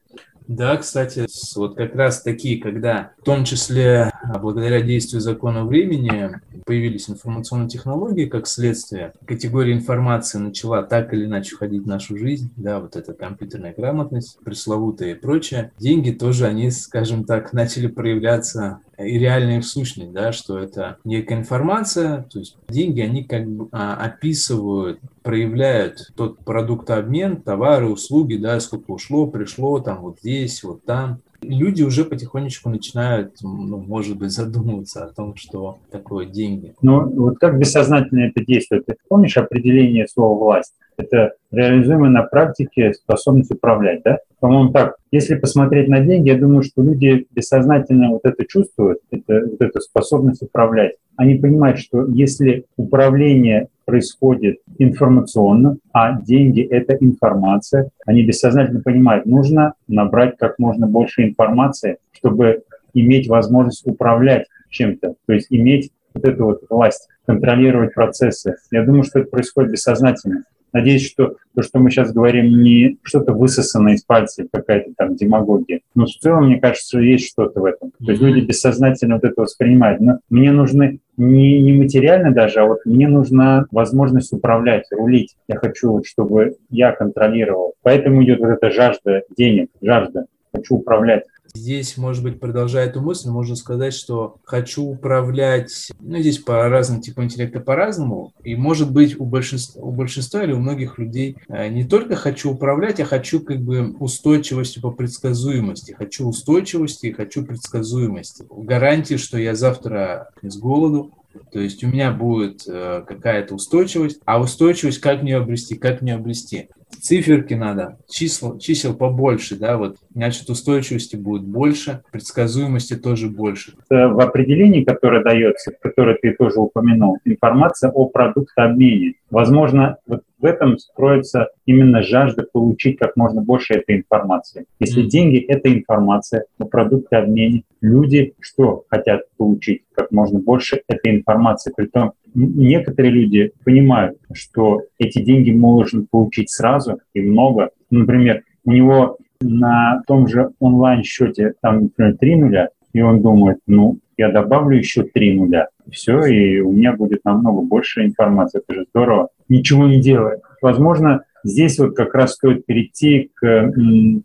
Да, 0.48 0.76
кстати, 0.76 1.26
вот 1.56 1.76
как 1.76 1.94
раз 1.94 2.22
такие, 2.22 2.60
когда 2.60 3.12
в 3.20 3.24
том 3.24 3.44
числе 3.44 4.12
а, 4.22 4.38
благодаря 4.38 4.80
действию 4.80 5.20
закона 5.20 5.64
времени 5.64 6.40
появились 6.64 7.10
информационные 7.10 7.68
технологии, 7.68 8.26
как 8.26 8.46
следствие, 8.46 9.12
категория 9.26 9.72
информации 9.72 10.38
начала 10.38 10.82
так 10.82 11.12
или 11.12 11.24
иначе 11.24 11.56
входить 11.56 11.82
в 11.82 11.88
нашу 11.88 12.16
жизнь, 12.16 12.50
да, 12.56 12.78
вот 12.78 12.96
эта 12.96 13.12
компьютерная 13.12 13.74
грамотность, 13.76 14.38
пресловутая 14.44 15.12
и 15.12 15.14
прочее. 15.14 15.72
Деньги 15.78 16.10
тоже, 16.10 16.46
они, 16.46 16.70
скажем 16.70 17.24
так, 17.24 17.52
начали 17.52 17.88
проявляться 17.88 18.80
и 18.98 19.18
реальная 19.18 19.58
их 19.58 19.64
сущность, 19.64 20.12
да, 20.12 20.32
что 20.32 20.58
это 20.58 20.96
некая 21.04 21.36
информация, 21.36 22.26
то 22.32 22.38
есть 22.38 22.56
деньги, 22.68 23.00
они 23.00 23.24
как 23.24 23.46
бы 23.46 23.68
а, 23.72 23.94
описывают, 23.94 25.00
проявляют 25.22 26.12
тот 26.16 26.38
продуктообмен, 26.38 27.42
товары, 27.42 27.88
услуги, 27.88 28.36
да, 28.36 28.58
сколько 28.60 28.90
ушло, 28.90 29.26
пришло, 29.26 29.80
там 29.80 30.00
вот 30.00 30.20
здесь, 30.20 30.62
вот 30.62 30.84
там. 30.84 31.20
люди 31.42 31.82
уже 31.82 32.04
потихонечку 32.04 32.70
начинают, 32.70 33.34
ну, 33.42 33.78
может 33.78 34.16
быть, 34.16 34.30
задумываться 34.32 35.04
о 35.04 35.12
том, 35.12 35.36
что 35.36 35.78
такое 35.90 36.26
деньги. 36.26 36.74
Ну, 36.80 37.08
вот 37.10 37.38
как 37.38 37.58
бессознательно 37.58 38.28
это 38.28 38.44
действует? 38.44 38.86
Ты 38.86 38.96
помнишь 39.08 39.36
определение 39.36 40.06
слова 40.08 40.38
«власть»? 40.38 40.74
Это 40.96 41.34
реализуемая 41.50 42.10
на 42.10 42.22
практике 42.22 42.94
способность 42.94 43.50
управлять, 43.50 44.02
да? 44.02 44.18
По-моему, 44.40 44.70
так. 44.70 44.96
Если 45.10 45.34
посмотреть 45.34 45.88
на 45.88 46.00
деньги, 46.00 46.28
я 46.28 46.38
думаю, 46.38 46.62
что 46.62 46.82
люди 46.82 47.26
бессознательно 47.30 48.10
вот 48.10 48.20
это 48.24 48.44
чувствуют, 48.44 48.98
это, 49.10 49.46
вот 49.50 49.60
эту 49.60 49.80
способность 49.80 50.42
управлять. 50.42 50.96
Они 51.16 51.36
понимают, 51.36 51.78
что 51.78 52.06
если 52.06 52.64
управление 52.76 53.68
происходит 53.86 54.58
информационно, 54.78 55.78
а 55.92 56.20
деньги– 56.20 56.60
это 56.70 56.96
информация, 57.00 57.90
они 58.04 58.24
бессознательно 58.24 58.82
понимают, 58.82 59.24
нужно 59.24 59.72
набрать 59.88 60.36
как 60.36 60.58
можно 60.58 60.86
больше 60.86 61.22
информации, 61.22 61.96
чтобы 62.12 62.62
иметь 62.92 63.28
возможность 63.28 63.86
управлять 63.86 64.46
чем-то, 64.70 65.14
то 65.26 65.32
есть 65.32 65.46
иметь 65.50 65.92
вот 66.12 66.24
эту 66.24 66.44
вот 66.44 66.62
власть, 66.68 67.08
контролировать 67.26 67.94
процессы. 67.94 68.56
Я 68.70 68.84
думаю, 68.84 69.04
что 69.04 69.20
это 69.20 69.30
происходит 69.30 69.72
бессознательно. 69.72 70.44
Надеюсь, 70.76 71.06
что 71.10 71.36
то, 71.54 71.62
что 71.62 71.78
мы 71.78 71.90
сейчас 71.90 72.12
говорим, 72.12 72.62
не 72.62 72.98
что-то 73.02 73.32
высосанное 73.32 73.94
из 73.94 74.02
пальцев, 74.02 74.48
какая-то 74.52 74.90
там 74.94 75.16
демагогия. 75.16 75.80
Но 75.94 76.04
в 76.04 76.10
целом, 76.10 76.48
мне 76.48 76.60
кажется, 76.60 76.86
что 76.86 77.00
есть 77.00 77.28
что-то 77.28 77.60
в 77.60 77.64
этом. 77.64 77.92
То 77.92 78.10
есть 78.10 78.20
люди 78.20 78.44
бессознательно 78.44 79.14
вот 79.14 79.24
это 79.24 79.40
воспринимают. 79.40 80.02
Но 80.02 80.18
мне 80.28 80.52
нужны 80.52 80.98
не, 81.16 81.62
не 81.62 81.72
материально 81.72 82.30
даже, 82.30 82.60
а 82.60 82.66
вот 82.66 82.80
мне 82.84 83.08
нужна 83.08 83.64
возможность 83.70 84.34
управлять, 84.34 84.84
рулить. 84.90 85.34
Я 85.48 85.56
хочу, 85.56 86.02
чтобы 86.04 86.56
я 86.68 86.92
контролировал. 86.92 87.72
Поэтому 87.80 88.22
идет 88.22 88.40
вот 88.40 88.48
эта 88.48 88.70
жажда 88.70 89.22
денег, 89.34 89.70
жажда. 89.80 90.26
Хочу 90.52 90.76
управлять. 90.76 91.24
Здесь, 91.54 91.96
может 91.96 92.22
быть, 92.22 92.40
продолжая 92.40 92.86
эту 92.86 93.00
мысль, 93.00 93.28
можно 93.30 93.56
сказать, 93.56 93.94
что 93.94 94.36
хочу 94.44 94.84
управлять, 94.84 95.90
ну, 96.00 96.18
здесь 96.18 96.38
по 96.38 96.68
разным 96.68 97.00
типам 97.00 97.24
интеллекта 97.24 97.60
по-разному, 97.60 98.32
и, 98.42 98.56
может 98.56 98.92
быть, 98.92 99.18
у 99.18 99.24
большинства, 99.24 99.82
у 99.82 99.92
большинства 99.92 100.42
или 100.42 100.52
у 100.52 100.60
многих 100.60 100.98
людей 100.98 101.36
э, 101.48 101.68
не 101.68 101.84
только 101.84 102.16
хочу 102.16 102.52
управлять, 102.52 103.00
а 103.00 103.04
хочу 103.04 103.40
как 103.40 103.60
бы 103.60 103.94
устойчивости 103.98 104.78
по 104.78 104.90
предсказуемости. 104.90 105.92
Хочу 105.92 106.28
устойчивости 106.28 107.06
и 107.06 107.12
хочу 107.12 107.44
предсказуемости. 107.44 108.44
Гарантии, 108.50 109.16
что 109.16 109.38
я 109.38 109.54
завтра 109.54 110.30
с 110.42 110.56
голоду, 110.56 111.12
то 111.52 111.60
есть 111.60 111.82
у 111.84 111.88
меня 111.88 112.12
будет 112.12 112.62
э, 112.68 113.02
какая-то 113.06 113.54
устойчивость, 113.54 114.20
а 114.24 114.40
устойчивость 114.40 115.00
как 115.00 115.22
мне 115.22 115.36
обрести, 115.36 115.76
как 115.76 116.02
мне 116.02 116.14
обрести? 116.14 116.68
циферки 117.00 117.54
надо, 117.54 117.98
чисел, 118.08 118.58
чисел 118.58 118.94
побольше, 118.94 119.56
да, 119.56 119.76
вот, 119.76 119.96
значит, 120.14 120.48
устойчивости 120.48 121.16
будет 121.16 121.44
больше, 121.44 122.02
предсказуемости 122.10 122.96
тоже 122.96 123.28
больше. 123.28 123.74
В 123.88 124.20
определении, 124.20 124.84
которое 124.84 125.22
дается, 125.22 125.72
которое 125.80 126.16
ты 126.16 126.32
тоже 126.32 126.60
упомянул, 126.60 127.18
информация 127.24 127.90
о 127.90 128.06
продуктообмене. 128.06 129.14
Возможно, 129.30 129.98
вот 130.06 130.22
в 130.38 130.44
этом 130.44 130.78
скроется 130.78 131.48
именно 131.64 132.02
жажда 132.02 132.44
получить 132.52 132.98
как 132.98 133.16
можно 133.16 133.40
больше 133.40 133.74
этой 133.74 133.96
информации. 133.96 134.66
Если 134.78 135.04
mm. 135.04 135.08
деньги– 135.08 135.38
это 135.48 135.72
информация 135.72 136.44
о 136.58 136.66
продуктообмене, 136.66 137.62
люди 137.86 138.34
что 138.40 138.84
хотят 138.88 139.22
получить? 139.36 139.82
Как 139.94 140.10
можно 140.10 140.38
больше 140.38 140.82
этой 140.88 141.16
информации. 141.16 141.72
Притом 141.74 142.12
некоторые 142.34 143.12
люди 143.12 143.52
понимают, 143.64 144.18
что 144.32 144.82
эти 144.98 145.22
деньги 145.22 145.52
можно 145.52 146.04
получить 146.10 146.50
сразу 146.50 147.00
и 147.14 147.20
много. 147.22 147.70
Например, 147.90 148.42
у 148.64 148.72
него 148.72 149.18
на 149.40 150.02
том 150.06 150.28
же 150.28 150.50
онлайн-счете 150.58 151.54
там, 151.60 151.82
например, 151.82 152.16
3 152.16 152.36
нуля, 152.36 152.68
и 152.92 153.00
он 153.00 153.22
думает, 153.22 153.58
ну, 153.66 153.98
я 154.16 154.30
добавлю 154.30 154.78
еще 154.78 155.02
3 155.02 155.38
нуля, 155.38 155.68
все, 155.90 156.24
и 156.24 156.60
у 156.60 156.72
меня 156.72 156.94
будет 156.94 157.24
намного 157.24 157.60
больше 157.60 158.04
информации, 158.04 158.62
это 158.66 158.80
же 158.80 158.86
здорово. 158.90 159.28
Ничего 159.48 159.86
не 159.86 160.00
делает. 160.00 160.40
Возможно, 160.62 161.22
Здесь 161.46 161.78
вот 161.78 161.94
как 161.94 162.12
раз 162.14 162.32
стоит 162.32 162.66
перейти 162.66 163.30
к 163.34 163.72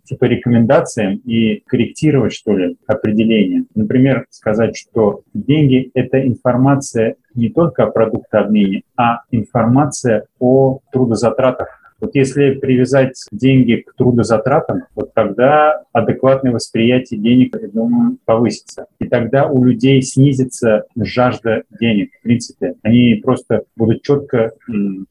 типа 0.06 0.26
рекомендациям 0.26 1.18
и 1.18 1.62
корректировать, 1.68 2.34
что 2.34 2.58
ли, 2.58 2.78
определение. 2.88 3.66
Например, 3.76 4.26
сказать, 4.32 4.76
что 4.76 5.22
деньги— 5.34 5.92
это 5.94 6.26
информация 6.26 7.18
не 7.36 7.50
только 7.50 7.84
о 7.84 7.92
продуктообмене, 7.92 8.82
а 8.98 9.20
информация 9.30 10.26
о 10.40 10.80
трудозатратах 10.92 11.81
вот 12.02 12.16
если 12.16 12.56
привязать 12.56 13.16
деньги 13.32 13.76
к 13.76 13.94
трудозатратам, 13.96 14.84
вот 14.96 15.14
тогда 15.14 15.84
адекватное 15.94 16.52
восприятие 16.52 17.20
денег, 17.20 17.56
я 17.62 17.68
думаю, 17.68 18.18
повысится. 18.26 18.88
И 19.00 19.08
тогда 19.08 19.48
у 19.48 19.64
людей 19.64 20.02
снизится 20.02 20.86
жажда 20.98 21.64
денег, 21.80 22.12
в 22.20 22.24
принципе. 22.24 22.76
Они 22.82 23.22
просто 23.24 23.64
будут 23.76 24.02
четко 24.02 24.52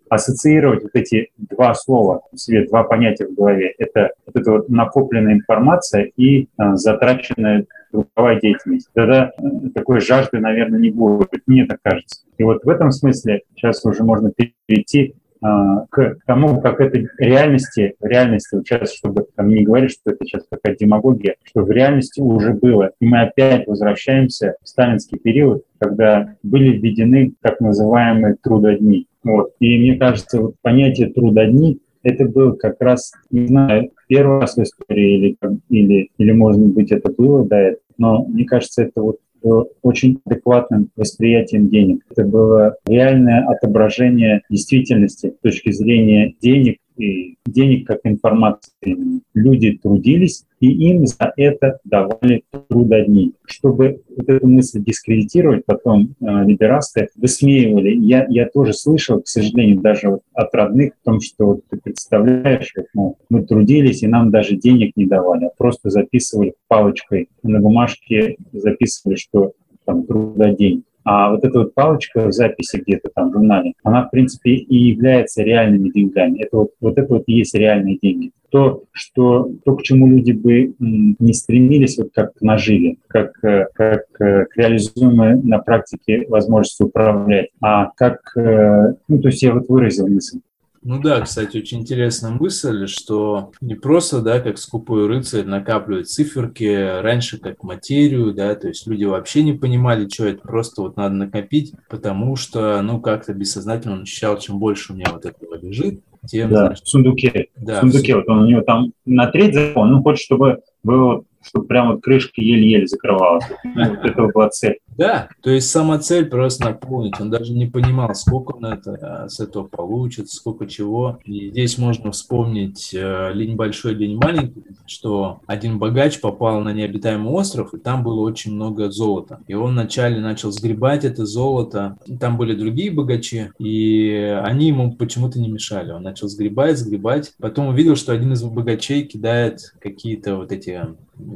ассоциировать 0.09 0.82
вот 0.82 0.92
эти 0.94 1.30
два 1.38 1.75
слова, 1.75 2.23
себе 2.35 2.66
два 2.66 2.82
понятия 2.82 3.26
в 3.26 3.35
голове. 3.35 3.73
Это 3.78 4.11
вот 4.26 4.37
эта 4.37 4.50
вот 4.50 4.68
накопленная 4.68 5.35
информация 5.35 6.11
и 6.16 6.49
а, 6.56 6.76
затраченная 6.76 7.66
трудовая 7.90 8.40
деятельность. 8.40 8.88
Тогда 8.94 9.32
э, 9.37 9.68
такой 9.75 10.00
жажды, 10.00 10.38
наверное, 10.38 10.78
не 10.78 10.90
будет, 10.90 11.42
мне 11.47 11.66
так 11.66 11.78
кажется. 11.82 12.23
И 12.38 12.42
вот 12.42 12.64
в 12.64 12.68
этом 12.68 12.90
смысле 12.90 13.42
сейчас 13.54 13.85
уже 13.85 14.02
можно 14.02 14.32
перейти 14.32 15.14
к 15.40 16.18
тому, 16.26 16.61
как 16.61 16.80
это 16.80 17.06
реальности, 17.18 17.94
в 18.00 18.06
реальности, 18.06 18.54
вот 18.54 18.66
сейчас, 18.66 18.92
чтобы 18.92 19.26
там, 19.35 19.49
не 19.49 19.64
говорить, 19.64 19.92
что 19.92 20.11
это 20.11 20.25
сейчас 20.25 20.44
какая-то 20.50 20.85
демагогия, 20.85 21.37
что 21.44 21.62
в 21.62 21.70
реальности 21.70 22.20
уже 22.20 22.52
было. 22.52 22.92
И 23.00 23.06
мы 23.06 23.23
опять 23.23 23.66
возвращаемся 23.66 24.56
в 24.62 24.68
сталинский 24.68 25.18
период, 25.18 25.64
когда 25.78 26.35
были 26.42 26.76
введены 26.76 27.32
так 27.40 27.61
называемые 27.61 28.37
трудодни. 28.42 29.06
Вот. 29.23 29.52
И 29.61 29.78
мне 29.78 29.97
кажется, 29.97 30.40
вот 30.40 30.54
понятие 30.62 31.09
трудодни 31.09 31.78
это 32.02 32.25
был 32.25 32.54
как 32.54 32.80
раз, 32.80 33.12
не 33.30 33.47
знаю, 33.47 33.90
первый 34.09 34.40
раз 34.40 34.56
в 34.56 34.62
истории 34.62 35.18
или, 35.18 35.37
или, 35.68 36.11
или 36.16 36.32
может 36.32 36.61
быть, 36.61 36.92
это 36.92 37.12
было 37.12 37.47
до 37.47 37.56
этого, 37.56 37.82
но 37.99 38.25
мне 38.25 38.44
кажется, 38.44 38.82
это 38.82 39.02
вот 39.02 39.18
очень 39.42 40.20
адекватным 40.25 40.90
восприятием 40.97 41.68
денег. 41.68 42.04
Это 42.11 42.25
было 42.25 42.76
реальное 42.87 43.47
отображение 43.47 44.42
действительности 44.50 45.35
с 45.38 45.42
точки 45.42 45.73
зрения 45.73 46.35
денег 46.40 46.78
денег 46.97 47.87
как 47.87 48.00
информации. 48.04 49.23
Люди 49.35 49.78
трудились, 49.82 50.44
и 50.61 50.90
им 50.90 51.06
за 51.06 51.32
это 51.37 51.78
давали 51.85 52.44
трудодни. 52.68 53.32
Чтобы 53.47 54.02
вот 54.16 54.28
эту 54.28 54.47
мысль 54.47 54.82
дискредитировать, 54.82 55.64
потом 55.64 56.14
э, 56.20 56.44
либерасты 56.44 57.09
высмеивали. 57.16 57.94
Я, 57.97 58.26
я 58.28 58.47
тоже 58.49 58.73
слышал, 58.75 59.23
к 59.23 59.28
сожалению, 59.28 59.80
даже 59.80 60.11
вот 60.11 60.23
от 60.35 60.54
родных 60.54 60.92
о 61.02 61.11
том, 61.11 61.20
что 61.20 61.47
вот 61.47 61.61
ты 61.70 61.78
представляешь, 61.78 62.73
вот, 62.76 62.87
ну, 62.94 63.16
мы 63.30 63.44
трудились, 63.44 64.02
и 64.02 64.06
нам 64.06 64.30
даже 64.30 64.56
денег 64.56 64.97
не 64.97 65.06
давали, 65.06 65.47
а 65.47 65.52
просто 65.56 65.90
записывали 65.90 66.54
палочкой 66.68 67.28
на 67.42 67.61
бумажке, 67.61 68.37
записывали, 68.52 69.16
что 69.16 69.52
там 69.85 70.04
трудодень. 70.04 70.85
А 71.04 71.30
вот 71.30 71.45
эта 71.45 71.61
вот 71.61 71.75
палочка 71.75 72.26
в 72.26 72.33
записи 72.33 72.83
где-то 72.85 73.11
там 73.14 73.30
в 73.30 73.33
журнале, 73.33 73.73
она, 73.83 74.07
в 74.07 74.11
принципе, 74.11 74.52
и 74.52 74.76
является 74.76 75.42
реальными 75.42 75.88
деньгами. 75.90 76.42
Это 76.42 76.57
вот, 76.59 76.71
вот 76.80 76.99
это 76.99 77.14
вот 77.14 77.25
и 77.26 77.35
есть 77.35 77.54
реальные 77.54 77.99
деньги. 78.00 78.33
То, 78.50 78.83
что, 78.90 79.50
то, 79.64 79.76
к 79.76 79.83
чему 79.83 80.09
люди 80.09 80.33
бы 80.33 80.75
не 80.78 81.33
стремились, 81.33 81.99
вот 81.99 82.09
как 82.12 82.35
к 82.35 82.40
наживе, 82.40 82.97
как, 83.07 83.33
э, 83.45 83.66
как 83.75 84.02
э, 84.21 84.47
к 84.47 84.57
реализуемой 84.57 85.40
на 85.40 85.61
практике 85.61 86.26
возможности 86.28 86.83
управлять, 86.83 87.50
а 87.61 87.90
как, 87.97 88.19
э, 88.37 88.95
ну, 89.07 89.21
то 89.21 89.28
есть 89.28 89.42
я 89.42 89.54
вот 89.54 89.69
выразил 89.69 90.09
мысль, 90.09 90.40
ну 90.82 91.00
да, 91.00 91.20
кстати, 91.20 91.58
очень 91.58 91.80
интересная 91.80 92.30
мысль, 92.30 92.87
что 92.87 93.52
не 93.60 93.75
просто, 93.75 94.22
да, 94.22 94.40
как 94.40 94.58
скупой 94.58 95.06
рыцарь 95.06 95.44
накапливать 95.44 96.08
циферки, 96.08 97.00
раньше 97.00 97.38
как 97.38 97.62
материю, 97.62 98.32
да, 98.32 98.54
то 98.54 98.68
есть 98.68 98.87
люди 98.87 99.04
вообще 99.04 99.42
не 99.42 99.52
понимали, 99.52 100.08
что 100.08 100.26
это 100.26 100.40
просто 100.40 100.82
вот 100.82 100.96
надо 100.96 101.14
накопить, 101.14 101.75
потому 101.88 102.37
что, 102.37 102.80
ну, 102.80 103.00
как-то 103.00 103.34
бессознательно 103.34 103.96
он 103.96 104.02
ощущал, 104.02 104.38
чем 104.38 104.58
больше 104.58 104.92
у 104.92 104.96
меня 104.96 105.10
вот 105.12 105.26
этого 105.26 105.58
лежит, 105.58 106.00
тем... 106.26 106.50
Да, 106.50 106.66
значит, 106.66 106.84
в 106.84 106.88
сундуке. 106.88 107.49
Да, 107.56 107.78
в 107.78 107.80
сундуке, 107.80 108.14
в... 108.14 108.16
вот 108.16 108.28
он 108.28 108.42
у 108.42 108.46
него 108.46 108.62
там 108.62 108.92
на 109.04 109.26
треть 109.26 109.54
закон, 109.54 109.92
он 109.92 110.02
хочет, 110.02 110.25
чтобы 110.25 110.60
было 110.82 111.25
чтобы 111.42 111.66
прям 111.66 111.92
вот 111.92 112.02
крышка 112.02 112.40
еле-еле 112.40 112.87
закрывалась. 112.87 113.44
Вот 113.64 114.04
это 114.04 114.22
была 114.26 114.50
цель. 114.50 114.78
Да, 114.97 115.28
то 115.40 115.50
есть 115.50 115.70
сама 115.70 115.99
цель 115.99 116.26
просто 116.26 116.66
наполнить. 116.66 117.18
Он 117.20 117.30
даже 117.30 117.52
не 117.52 117.66
понимал, 117.66 118.14
сколько 118.14 118.52
он 118.52 118.66
это, 118.66 118.99
а, 119.00 119.28
с 119.28 119.40
этого 119.40 119.64
получит, 119.64 120.30
сколько 120.30 120.66
чего. 120.66 121.18
И 121.25 121.50
здесь 121.50 121.78
можно 121.78 122.12
вспомнить 122.12 122.92
э, 122.92 123.30
линь 123.32 123.56
большой, 123.56 123.94
линь 123.94 124.16
маленький, 124.16 124.62
что 124.87 125.40
один 125.47 125.78
богач 125.78 126.20
попал 126.20 126.61
на 126.61 126.73
необитаемый 126.73 127.32
остров, 127.32 127.73
и 127.73 127.78
там 127.78 128.02
было 128.02 128.20
очень 128.20 128.52
много 128.54 128.90
золота. 128.90 129.40
И 129.47 129.54
он 129.54 129.73
вначале 129.73 130.20
начал 130.20 130.50
сгребать 130.50 131.04
это 131.04 131.25
золото. 131.25 131.97
Там 132.18 132.37
были 132.37 132.54
другие 132.54 132.90
богачи, 132.90 133.52
и 133.59 134.38
они 134.42 134.68
ему 134.68 134.92
почему-то 134.92 135.40
не 135.40 135.49
мешали. 135.49 135.92
Он 135.92 136.02
начал 136.02 136.28
сгребать, 136.28 136.78
сгребать. 136.78 137.32
Потом 137.38 137.68
увидел, 137.68 137.97
что 137.97 138.12
один 138.12 138.32
из 138.32 138.42
богачей 138.42 139.04
кидает 139.04 139.73
какие-то 139.80 140.37
вот 140.37 140.52
эти 140.52 140.80